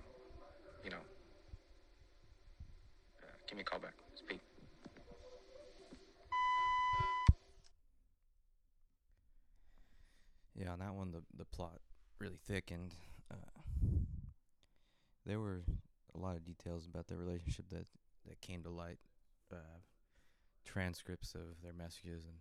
you 0.85 0.91
know, 0.91 1.03
uh, 3.23 3.35
give 3.49 3.57
me 3.57 3.63
a 3.63 3.65
call 3.65 3.81
back. 3.81 3.95
Yeah, 10.59 10.73
on 10.73 10.81
that 10.81 10.95
one, 10.95 11.13
the 11.13 11.23
the 11.37 11.45
plot 11.45 11.79
really 12.19 12.39
thickened. 12.47 12.95
Uh, 13.31 13.89
there 15.25 15.39
were 15.39 15.63
a 16.15 16.19
lot 16.19 16.35
of 16.35 16.45
details 16.45 16.87
about 16.87 17.07
their 17.07 17.19
relationship 17.19 17.67
that 17.71 17.87
that 18.27 18.41
came 18.41 18.63
to 18.65 18.71
light. 18.71 18.99
Uh, 19.53 19.81
transcripts 20.65 21.35
of 21.35 21.63
their 21.63 21.73
messages 21.73 22.25
and 22.25 22.35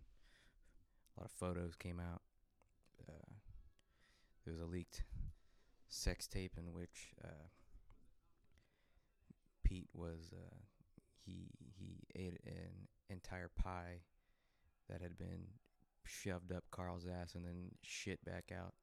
a 1.16 1.20
lot 1.20 1.24
of 1.24 1.32
photos 1.32 1.74
came 1.76 1.98
out. 1.98 2.20
Uh, 3.08 3.32
there 4.44 4.52
was 4.52 4.60
a 4.60 4.66
leaked 4.66 5.04
sex 5.88 6.26
tape 6.26 6.52
in 6.58 6.74
which 6.74 7.14
uh, 7.24 7.48
Pete 9.64 9.88
was 9.94 10.32
uh, 10.32 10.56
he 11.24 11.46
he 11.78 12.00
ate 12.14 12.38
an 12.44 12.88
entire 13.08 13.48
pie 13.48 14.00
that 14.90 15.00
had 15.00 15.16
been 15.16 15.46
shoved 16.08 16.52
up 16.52 16.64
Carl's 16.70 17.06
ass 17.06 17.34
and 17.34 17.44
then 17.44 17.70
shit 17.82 18.24
back 18.24 18.50
out, 18.56 18.74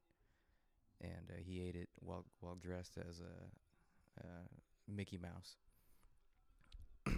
and 1.00 1.30
uh, 1.30 1.40
he 1.44 1.60
ate 1.60 1.76
it 1.76 1.88
while 1.96 2.24
while 2.40 2.54
dressed 2.54 2.96
as 2.98 3.20
a, 3.20 4.24
a 4.26 4.30
Mickey 4.88 5.18
Mouse, 5.18 5.56
and 7.06 7.16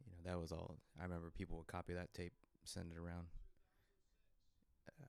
you 0.00 0.12
know 0.12 0.30
that 0.30 0.40
was 0.40 0.52
all. 0.52 0.76
I 0.98 1.02
remember 1.02 1.30
people 1.36 1.56
would 1.58 1.66
copy 1.66 1.92
that 1.94 2.14
tape, 2.14 2.32
send 2.64 2.92
it 2.92 2.98
around. 2.98 3.26
Uh, 4.88 5.06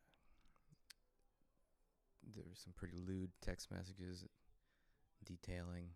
there's 2.36 2.47
there's 2.47 2.63
some 2.63 2.73
pretty 2.76 2.97
lewd 2.97 3.30
text 3.41 3.71
messages 3.71 4.26
detailing 5.26 5.89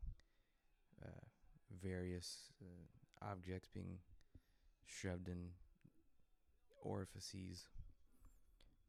uh, 1.03 1.25
various 1.81 2.51
uh, 2.61 3.27
objects 3.31 3.69
being 3.73 3.97
shoved 4.85 5.27
in 5.27 5.49
orifices. 6.81 7.67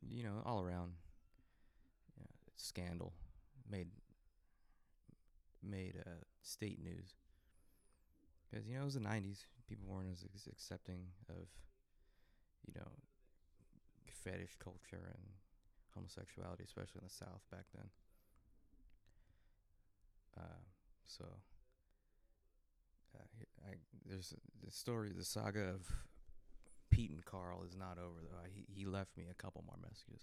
You 0.01 0.25
know, 0.25 0.43
all 0.45 0.61
around 0.61 0.93
you 2.17 2.23
know, 2.23 2.31
scandal 2.57 3.13
made 3.71 3.89
made 5.63 5.95
uh, 6.05 6.25
state 6.43 6.83
news. 6.83 7.15
Because 8.51 8.67
you 8.67 8.75
know 8.75 8.83
it 8.83 8.85
was 8.85 8.95
the 8.95 9.01
'90s. 9.01 9.47
People 9.69 9.87
weren't 9.89 10.11
as 10.13 10.25
accepting 10.47 11.07
of 11.31 11.47
you 12.67 12.75
know 12.75 12.89
fetish 14.25 14.57
culture 14.63 15.11
and 15.15 15.23
homosexuality, 15.95 16.65
especially 16.65 17.01
in 17.01 17.07
the 17.07 17.13
South 17.13 17.43
back 17.51 17.65
then. 17.75 17.89
Uh, 20.37 20.63
so, 21.07 21.25
uh, 23.15 23.69
I, 23.69 23.75
there's 24.07 24.35
the 24.65 24.71
story, 24.71 25.13
the 25.17 25.25
saga 25.25 25.61
of 25.61 25.91
Pete 26.93 27.11
and 27.11 27.25
Carl 27.25 27.65
is 27.65 27.75
not 27.75 27.97
over 27.97 28.21
though. 28.21 28.45
He 28.53 28.69
he 28.69 28.85
left 28.85 29.17
me 29.17 29.25
a 29.31 29.35
couple 29.35 29.65
more 29.67 29.81
messages, 29.81 30.21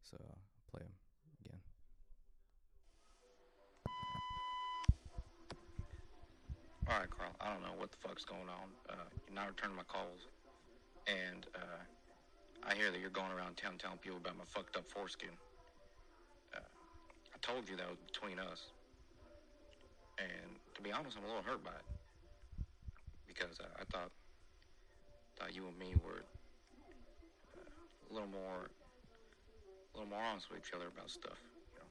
so 0.00 0.16
I'll 0.22 0.38
play 0.70 0.86
them 0.86 0.94
again. 1.42 1.60
All 6.86 7.00
right, 7.00 7.10
Carl. 7.10 7.34
I 7.40 7.52
don't 7.52 7.62
know 7.62 7.74
what 7.76 7.90
the 7.90 7.98
fuck's 7.98 8.24
going 8.24 8.46
on. 8.46 8.70
Uh, 8.88 9.10
you're 9.26 9.34
not 9.34 9.48
returning 9.48 9.74
my 9.74 9.82
calls, 9.90 10.30
and 11.10 11.46
uh, 11.56 11.82
I 12.62 12.74
hear 12.76 12.92
that 12.92 13.00
you're 13.00 13.10
going 13.10 13.32
around 13.32 13.56
town 13.56 13.74
telling 13.78 13.98
people 13.98 14.18
about 14.18 14.38
my 14.38 14.46
fucked 14.46 14.76
up 14.76 14.86
foreskin. 14.86 15.34
Uh, 16.54 16.62
I 16.62 17.36
told 17.42 17.68
you 17.68 17.74
that 17.74 17.90
was 17.90 17.98
between 18.06 18.38
us, 18.38 18.70
and 20.22 20.62
to 20.76 20.80
be 20.80 20.92
honest, 20.92 21.18
I'm 21.18 21.24
a 21.24 21.26
little 21.26 21.42
hurt 21.42 21.64
by 21.64 21.74
it 21.74 21.86
because 23.26 23.58
I 23.58 23.82
thought 23.90 24.14
thought 25.44 25.54
you 25.54 25.68
and 25.68 25.78
me 25.78 25.92
were 26.02 26.24
uh, 27.52 28.10
a 28.10 28.12
little 28.12 28.28
more 28.28 28.72
a 29.92 29.98
little 29.98 30.08
more 30.08 30.22
honest 30.24 30.48
with 30.48 30.58
each 30.58 30.72
other 30.72 30.88
about 30.88 31.10
stuff. 31.10 31.36
You 31.68 31.78
know, 31.78 31.88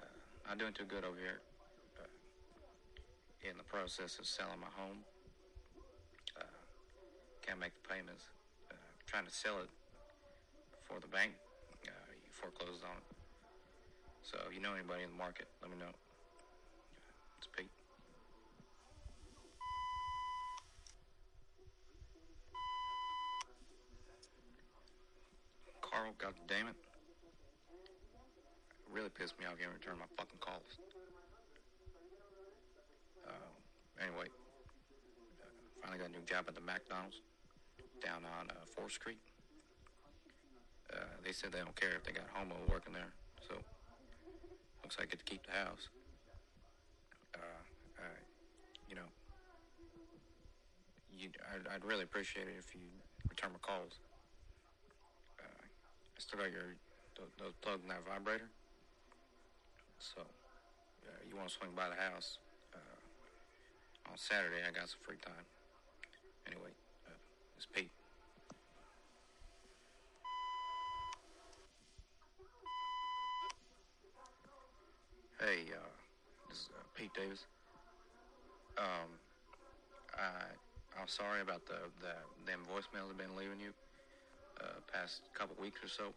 uh, 0.00 0.48
not 0.48 0.58
doing 0.58 0.72
too 0.72 0.88
good 0.88 1.04
over 1.04 1.18
here 1.20 1.40
in 3.44 3.58
the 3.58 3.64
process 3.64 4.18
of 4.18 4.24
selling 4.24 4.58
my 4.60 4.72
home. 4.72 5.04
Uh, 6.40 6.44
can't 7.44 7.58
make 7.60 7.74
the 7.74 7.86
payments. 7.86 8.24
Uh, 8.70 8.76
trying 9.06 9.26
to 9.26 9.32
sell 9.32 9.58
it 9.60 9.68
for 10.88 10.98
the 10.98 11.08
bank. 11.08 11.32
Uh, 11.84 11.90
foreclosed 12.30 12.82
on 12.84 12.96
it. 12.96 13.04
So 14.22 14.38
you 14.54 14.60
know 14.60 14.72
anybody 14.72 15.02
in 15.02 15.10
the 15.10 15.16
market, 15.16 15.46
let 15.60 15.70
me 15.70 15.76
know. 15.76 15.92
It's 17.38 17.48
Pete. 17.54 17.68
Carl, 25.92 26.11
god 26.22 26.34
damn 26.46 26.68
it. 26.68 26.76
Really 28.92 29.10
pissed 29.10 29.34
me 29.40 29.44
off 29.46 29.58
getting 29.58 29.74
return 29.74 29.98
my 29.98 30.06
fucking 30.16 30.38
calls. 30.38 30.78
Uh, 33.26 33.50
anyway, 33.98 34.30
uh, 35.42 35.50
finally 35.82 35.98
got 35.98 36.10
a 36.10 36.12
new 36.12 36.22
job 36.22 36.44
at 36.46 36.54
the 36.54 36.60
McDonald's 36.60 37.18
down 37.98 38.22
on 38.38 38.54
uh, 38.54 38.62
4th 38.78 38.92
Street. 38.92 39.18
Uh, 40.94 41.10
they 41.24 41.32
said 41.32 41.50
they 41.50 41.58
don't 41.58 41.74
care 41.74 41.98
if 41.98 42.04
they 42.04 42.12
got 42.12 42.30
homo 42.32 42.54
working 42.70 42.92
there, 42.92 43.10
so 43.48 43.54
looks 44.84 44.98
like 44.98 45.08
I 45.08 45.10
get 45.10 45.18
to 45.18 45.24
keep 45.24 45.44
the 45.46 45.58
house. 45.58 45.88
Uh, 47.34 47.62
I, 47.98 48.06
you 48.86 48.94
know, 48.94 49.08
I'd, 51.50 51.66
I'd 51.74 51.84
really 51.84 52.04
appreciate 52.04 52.46
it 52.46 52.54
if 52.58 52.74
you 52.74 52.86
return 53.28 53.50
my 53.50 53.58
calls. 53.58 53.98
Still 56.22 56.38
got 56.38 56.52
your 56.52 56.78
those, 57.18 57.34
those 57.36 57.52
plugs 57.62 57.82
in 57.82 57.88
that 57.88 58.06
vibrator, 58.06 58.46
so 59.98 60.22
you 61.28 61.34
want 61.36 61.48
to 61.48 61.54
swing 61.54 61.70
by 61.74 61.88
the 61.88 61.98
house 61.98 62.38
uh, 62.72 64.10
on 64.10 64.16
Saturday? 64.16 64.62
I 64.62 64.70
got 64.70 64.88
some 64.88 65.00
free 65.02 65.16
time. 65.18 65.42
Anyway, 66.46 66.70
uh, 67.08 67.18
it's 67.56 67.66
Pete. 67.66 67.90
Hey, 75.40 75.74
uh, 75.74 75.90
this 76.48 76.58
is 76.58 76.68
uh, 76.70 76.82
Pete 76.94 77.10
Davis. 77.14 77.46
Um, 78.78 79.10
I 80.14 80.54
I'm 81.00 81.08
sorry 81.08 81.40
about 81.40 81.66
the 81.66 81.90
the 82.00 82.14
them 82.46 82.60
voicemails 82.70 83.10
I've 83.10 83.18
been 83.18 83.34
leaving 83.34 83.58
you 83.58 83.74
uh, 84.62 84.78
past 84.92 85.22
couple 85.34 85.56
weeks 85.60 85.82
or 85.82 85.88
so. 85.88 86.14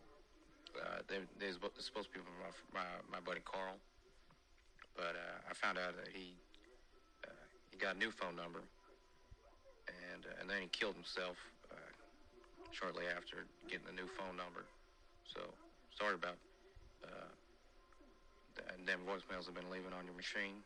Uh, 0.78 1.02
they 1.08 1.18
they're 1.40 1.56
supposed 1.80 2.12
to 2.12 2.14
be 2.14 2.22
from 2.22 2.36
my 2.38 2.52
my, 2.72 3.18
my 3.18 3.22
buddy 3.24 3.42
Carl, 3.42 3.76
but 4.96 5.16
uh, 5.18 5.50
I 5.50 5.54
found 5.54 5.78
out 5.78 5.96
that 5.98 6.12
he 6.14 6.36
uh, 7.24 7.44
he 7.72 7.78
got 7.78 7.96
a 7.96 7.98
new 7.98 8.12
phone 8.12 8.36
number, 8.36 8.62
and 9.88 10.22
uh, 10.26 10.42
and 10.42 10.50
then 10.50 10.62
he 10.62 10.68
killed 10.68 10.96
himself 10.96 11.38
shortly 12.72 13.06
after 13.08 13.48
getting 13.72 13.88
the 13.88 13.96
new 13.96 14.08
phone 14.20 14.36
number. 14.36 14.68
So 15.24 15.40
sorry 15.98 16.16
about 16.16 16.36
uh, 17.08 17.32
th- 18.60 18.86
them 18.86 19.00
voicemails 19.08 19.48
I've 19.48 19.56
been 19.56 19.72
leaving 19.72 19.96
on 19.96 20.04
your 20.04 20.16
machine, 20.16 20.60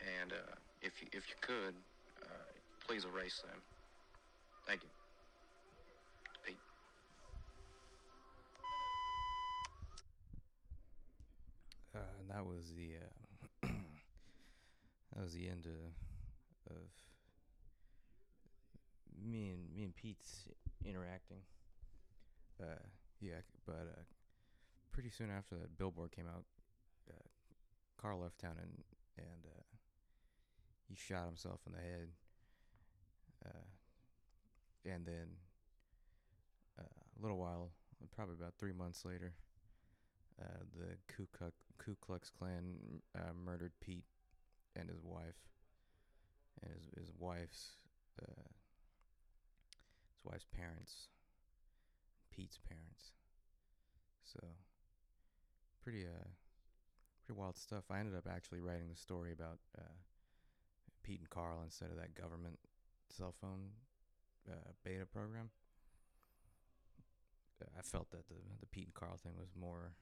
and 0.00 0.32
if 0.80 0.96
you 1.02 1.08
if 1.12 1.28
you 1.28 1.36
could, 1.44 1.74
please 2.88 3.04
erase 3.04 3.44
them. 3.44 3.60
Thank 4.66 4.82
you. 4.82 5.03
Uh, 11.94 11.98
and 12.20 12.28
that 12.30 12.44
was 12.44 12.72
the 12.76 12.96
uh, 12.96 13.68
that 15.14 15.22
was 15.22 15.32
the 15.32 15.48
end 15.48 15.66
of, 15.66 16.74
of 16.74 16.82
me 19.24 19.50
and 19.50 19.74
me 19.74 19.84
and 19.84 19.94
Pete's 19.94 20.48
interacting. 20.84 21.38
Uh, 22.60 22.82
yeah, 23.20 23.40
but 23.66 23.88
uh, 23.96 24.02
pretty 24.92 25.10
soon 25.10 25.30
after 25.30 25.54
that 25.56 25.78
billboard 25.78 26.10
came 26.10 26.26
out, 26.26 26.44
uh, 27.10 27.28
Carl 28.00 28.20
left 28.20 28.40
town 28.40 28.56
and 28.60 28.72
and 29.16 29.44
uh, 29.46 29.62
he 30.88 30.96
shot 30.96 31.26
himself 31.26 31.60
in 31.66 31.72
the 31.72 31.78
head. 31.78 32.08
Uh, 33.46 34.90
and 34.90 35.06
then 35.06 35.28
uh, 36.78 36.82
a 36.82 37.22
little 37.22 37.38
while, 37.38 37.70
probably 38.14 38.34
about 38.34 38.54
three 38.58 38.72
months 38.72 39.04
later, 39.04 39.32
uh, 40.40 40.64
the 40.76 40.96
Ku 41.14 41.26
Klux, 41.36 41.54
Ku 41.78 41.96
Klux 42.00 42.30
Klan 42.30 42.74
uh, 43.16 43.32
murdered 43.44 43.72
Pete 43.80 44.04
and 44.76 44.88
his 44.88 45.00
wife, 45.02 45.38
and 46.62 46.72
his 46.72 46.88
his 46.96 47.10
wife's 47.18 47.76
uh, 48.20 48.48
his 50.12 50.24
wife's 50.24 50.46
parents, 50.56 51.08
Pete's 52.30 52.58
parents. 52.58 53.12
So 54.24 54.40
pretty 55.82 56.04
uh 56.04 56.28
pretty 57.24 57.38
wild 57.38 57.56
stuff. 57.56 57.84
I 57.90 58.00
ended 58.00 58.16
up 58.16 58.26
actually 58.28 58.60
writing 58.60 58.88
the 58.90 58.96
story 58.96 59.32
about 59.32 59.58
uh, 59.78 59.94
Pete 61.02 61.20
and 61.20 61.30
Carl 61.30 61.60
instead 61.62 61.90
of 61.90 61.96
that 61.96 62.14
government 62.14 62.58
cell 63.08 63.34
phone 63.40 63.70
uh, 64.50 64.72
beta 64.84 65.06
program. 65.06 65.50
Uh, 67.62 67.66
I 67.78 67.82
felt 67.82 68.10
that 68.10 68.26
the 68.28 68.34
the 68.60 68.66
Pete 68.66 68.86
and 68.86 68.94
Carl 68.94 69.16
thing 69.16 69.34
was 69.38 69.50
more 69.58 69.92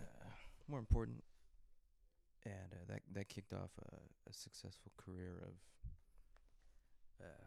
uh, 0.00 0.30
more 0.68 0.78
important, 0.78 1.22
and 2.44 2.72
uh, 2.72 2.84
that 2.88 3.02
that 3.12 3.28
kicked 3.28 3.52
off 3.52 3.70
a, 3.78 3.96
a 4.30 4.32
successful 4.32 4.92
career 4.96 5.42
of 5.42 5.54
uh, 7.20 7.46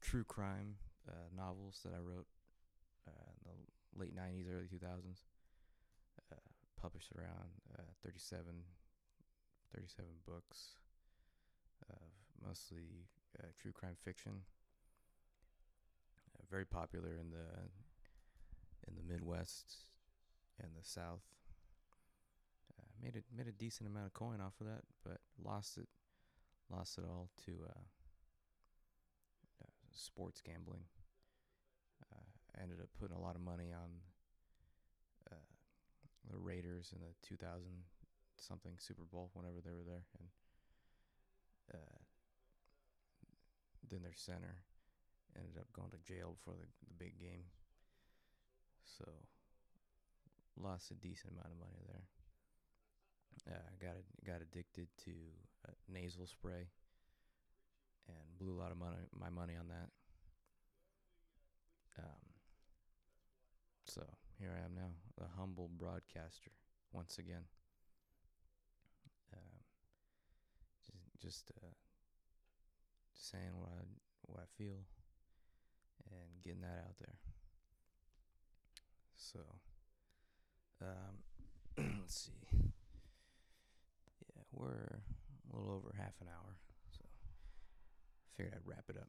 true 0.00 0.24
crime 0.24 0.76
uh, 1.08 1.28
novels 1.36 1.80
that 1.84 1.92
I 1.92 1.98
wrote 1.98 2.26
uh, 3.08 3.30
in 3.46 3.52
the 3.52 4.00
late 4.00 4.14
'90s, 4.16 4.46
early 4.50 4.66
2000s. 4.66 5.20
Uh, 6.32 6.36
published 6.80 7.12
around 7.16 7.50
uh, 7.78 7.82
37, 8.04 8.44
37 9.74 10.06
books 10.26 10.76
of 11.90 12.12
mostly 12.46 13.08
true 13.58 13.72
crime 13.72 13.96
fiction. 14.04 14.44
Very 16.50 16.66
popular 16.66 17.16
in 17.18 17.30
the 17.30 17.48
in 18.86 18.94
the 18.96 19.02
Midwest 19.02 19.76
and 20.62 20.70
the 20.76 20.84
South. 20.86 21.24
Made 23.04 23.16
it 23.16 23.24
made 23.36 23.48
a 23.48 23.52
decent 23.52 23.86
amount 23.86 24.06
of 24.06 24.14
coin 24.14 24.40
off 24.40 24.54
of 24.60 24.66
that, 24.66 24.80
but 25.04 25.20
lost 25.36 25.76
it 25.76 25.88
lost 26.70 26.96
it 26.96 27.04
all 27.04 27.28
to 27.44 27.52
uh, 27.68 27.84
uh, 29.60 29.76
sports 29.92 30.40
gambling. 30.40 30.88
Uh, 32.00 32.62
ended 32.62 32.80
up 32.80 32.88
putting 32.98 33.14
a 33.14 33.20
lot 33.20 33.36
of 33.36 33.42
money 33.42 33.74
on 33.74 33.90
uh, 35.30 36.38
Bears 36.84 36.96
in 36.96 37.00
the 37.00 37.12
2000 37.28 37.60
something 38.38 38.72
Super 38.78 39.04
Bowl 39.04 39.30
whenever 39.34 39.60
they 39.60 39.72
were 39.72 39.84
there, 39.84 40.04
and 40.18 40.28
uh, 41.74 42.00
then 43.90 44.00
their 44.02 44.16
center 44.16 44.64
ended 45.36 45.58
up 45.58 45.68
going 45.74 45.90
to 45.90 45.98
jail 45.98 46.36
before 46.38 46.54
the, 46.58 46.66
the 46.88 47.04
big 47.04 47.20
game. 47.20 47.44
So 48.98 49.04
lost 50.56 50.90
a 50.90 50.94
decent 50.94 51.32
amount 51.32 51.52
of 51.52 51.58
money 51.58 51.84
there. 51.86 52.08
Uh, 53.48 53.54
I 53.54 53.84
got 53.84 53.94
got 54.26 54.42
addicted 54.42 54.88
to 55.04 55.10
uh, 55.68 55.72
nasal 55.92 56.26
spray 56.26 56.68
and 58.08 58.38
blew 58.38 58.54
a 58.54 58.60
lot 58.60 58.70
of 58.70 58.78
money 58.78 58.96
my 59.18 59.30
money 59.30 59.54
on 59.58 59.68
that. 59.68 59.88
Um, 61.98 62.24
so 63.84 64.02
here 64.38 64.50
I 64.54 64.64
am 64.64 64.74
now, 64.74 64.90
a 65.24 65.28
humble 65.38 65.70
broadcaster 65.78 66.50
once 66.92 67.18
again. 67.18 67.44
Um, 69.32 69.60
just 70.86 71.20
just 71.20 71.52
uh, 71.62 71.74
saying 73.14 73.52
what 73.58 73.70
I 73.70 73.84
what 74.26 74.40
I 74.40 74.46
feel 74.56 74.84
and 76.10 76.42
getting 76.42 76.62
that 76.62 76.84
out 76.86 76.96
there. 76.98 77.16
So, 79.16 79.40
um, 80.82 81.96
let's 82.00 82.30
see. 82.30 82.73
We're 84.54 85.02
a 85.52 85.56
little 85.56 85.74
over 85.74 85.94
half 85.96 86.14
an 86.20 86.28
hour, 86.28 86.56
so 86.92 87.02
I 87.04 88.30
figured 88.36 88.54
I'd 88.54 88.66
wrap 88.66 88.84
it 88.88 88.96
up. 88.96 89.08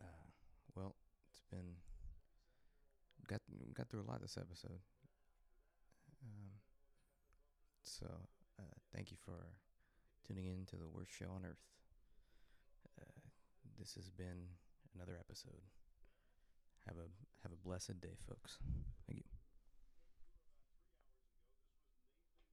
Uh, 0.00 0.28
well, 0.74 0.94
it's 1.30 1.42
been 1.50 1.76
got 3.26 3.40
got 3.74 3.88
through 3.88 4.02
a 4.02 4.10
lot 4.10 4.20
this 4.20 4.38
episode. 4.40 4.80
Um, 6.24 6.50
so 7.82 8.06
uh, 8.58 8.74
thank 8.94 9.10
you 9.10 9.16
for 9.24 9.52
tuning 10.26 10.46
in 10.46 10.64
to 10.66 10.76
the 10.76 10.88
worst 10.88 11.12
show 11.12 11.26
on 11.34 11.44
earth. 11.44 11.64
Uh, 13.00 13.20
this 13.78 13.94
has 13.94 14.10
been 14.10 14.48
another 14.94 15.16
episode. 15.18 15.62
Have 16.86 16.96
a 16.96 17.08
have 17.42 17.52
a 17.52 17.66
blessed 17.66 18.00
day, 18.00 18.16
folks. 18.28 18.58
Thank 19.06 19.18
you. 19.18 19.33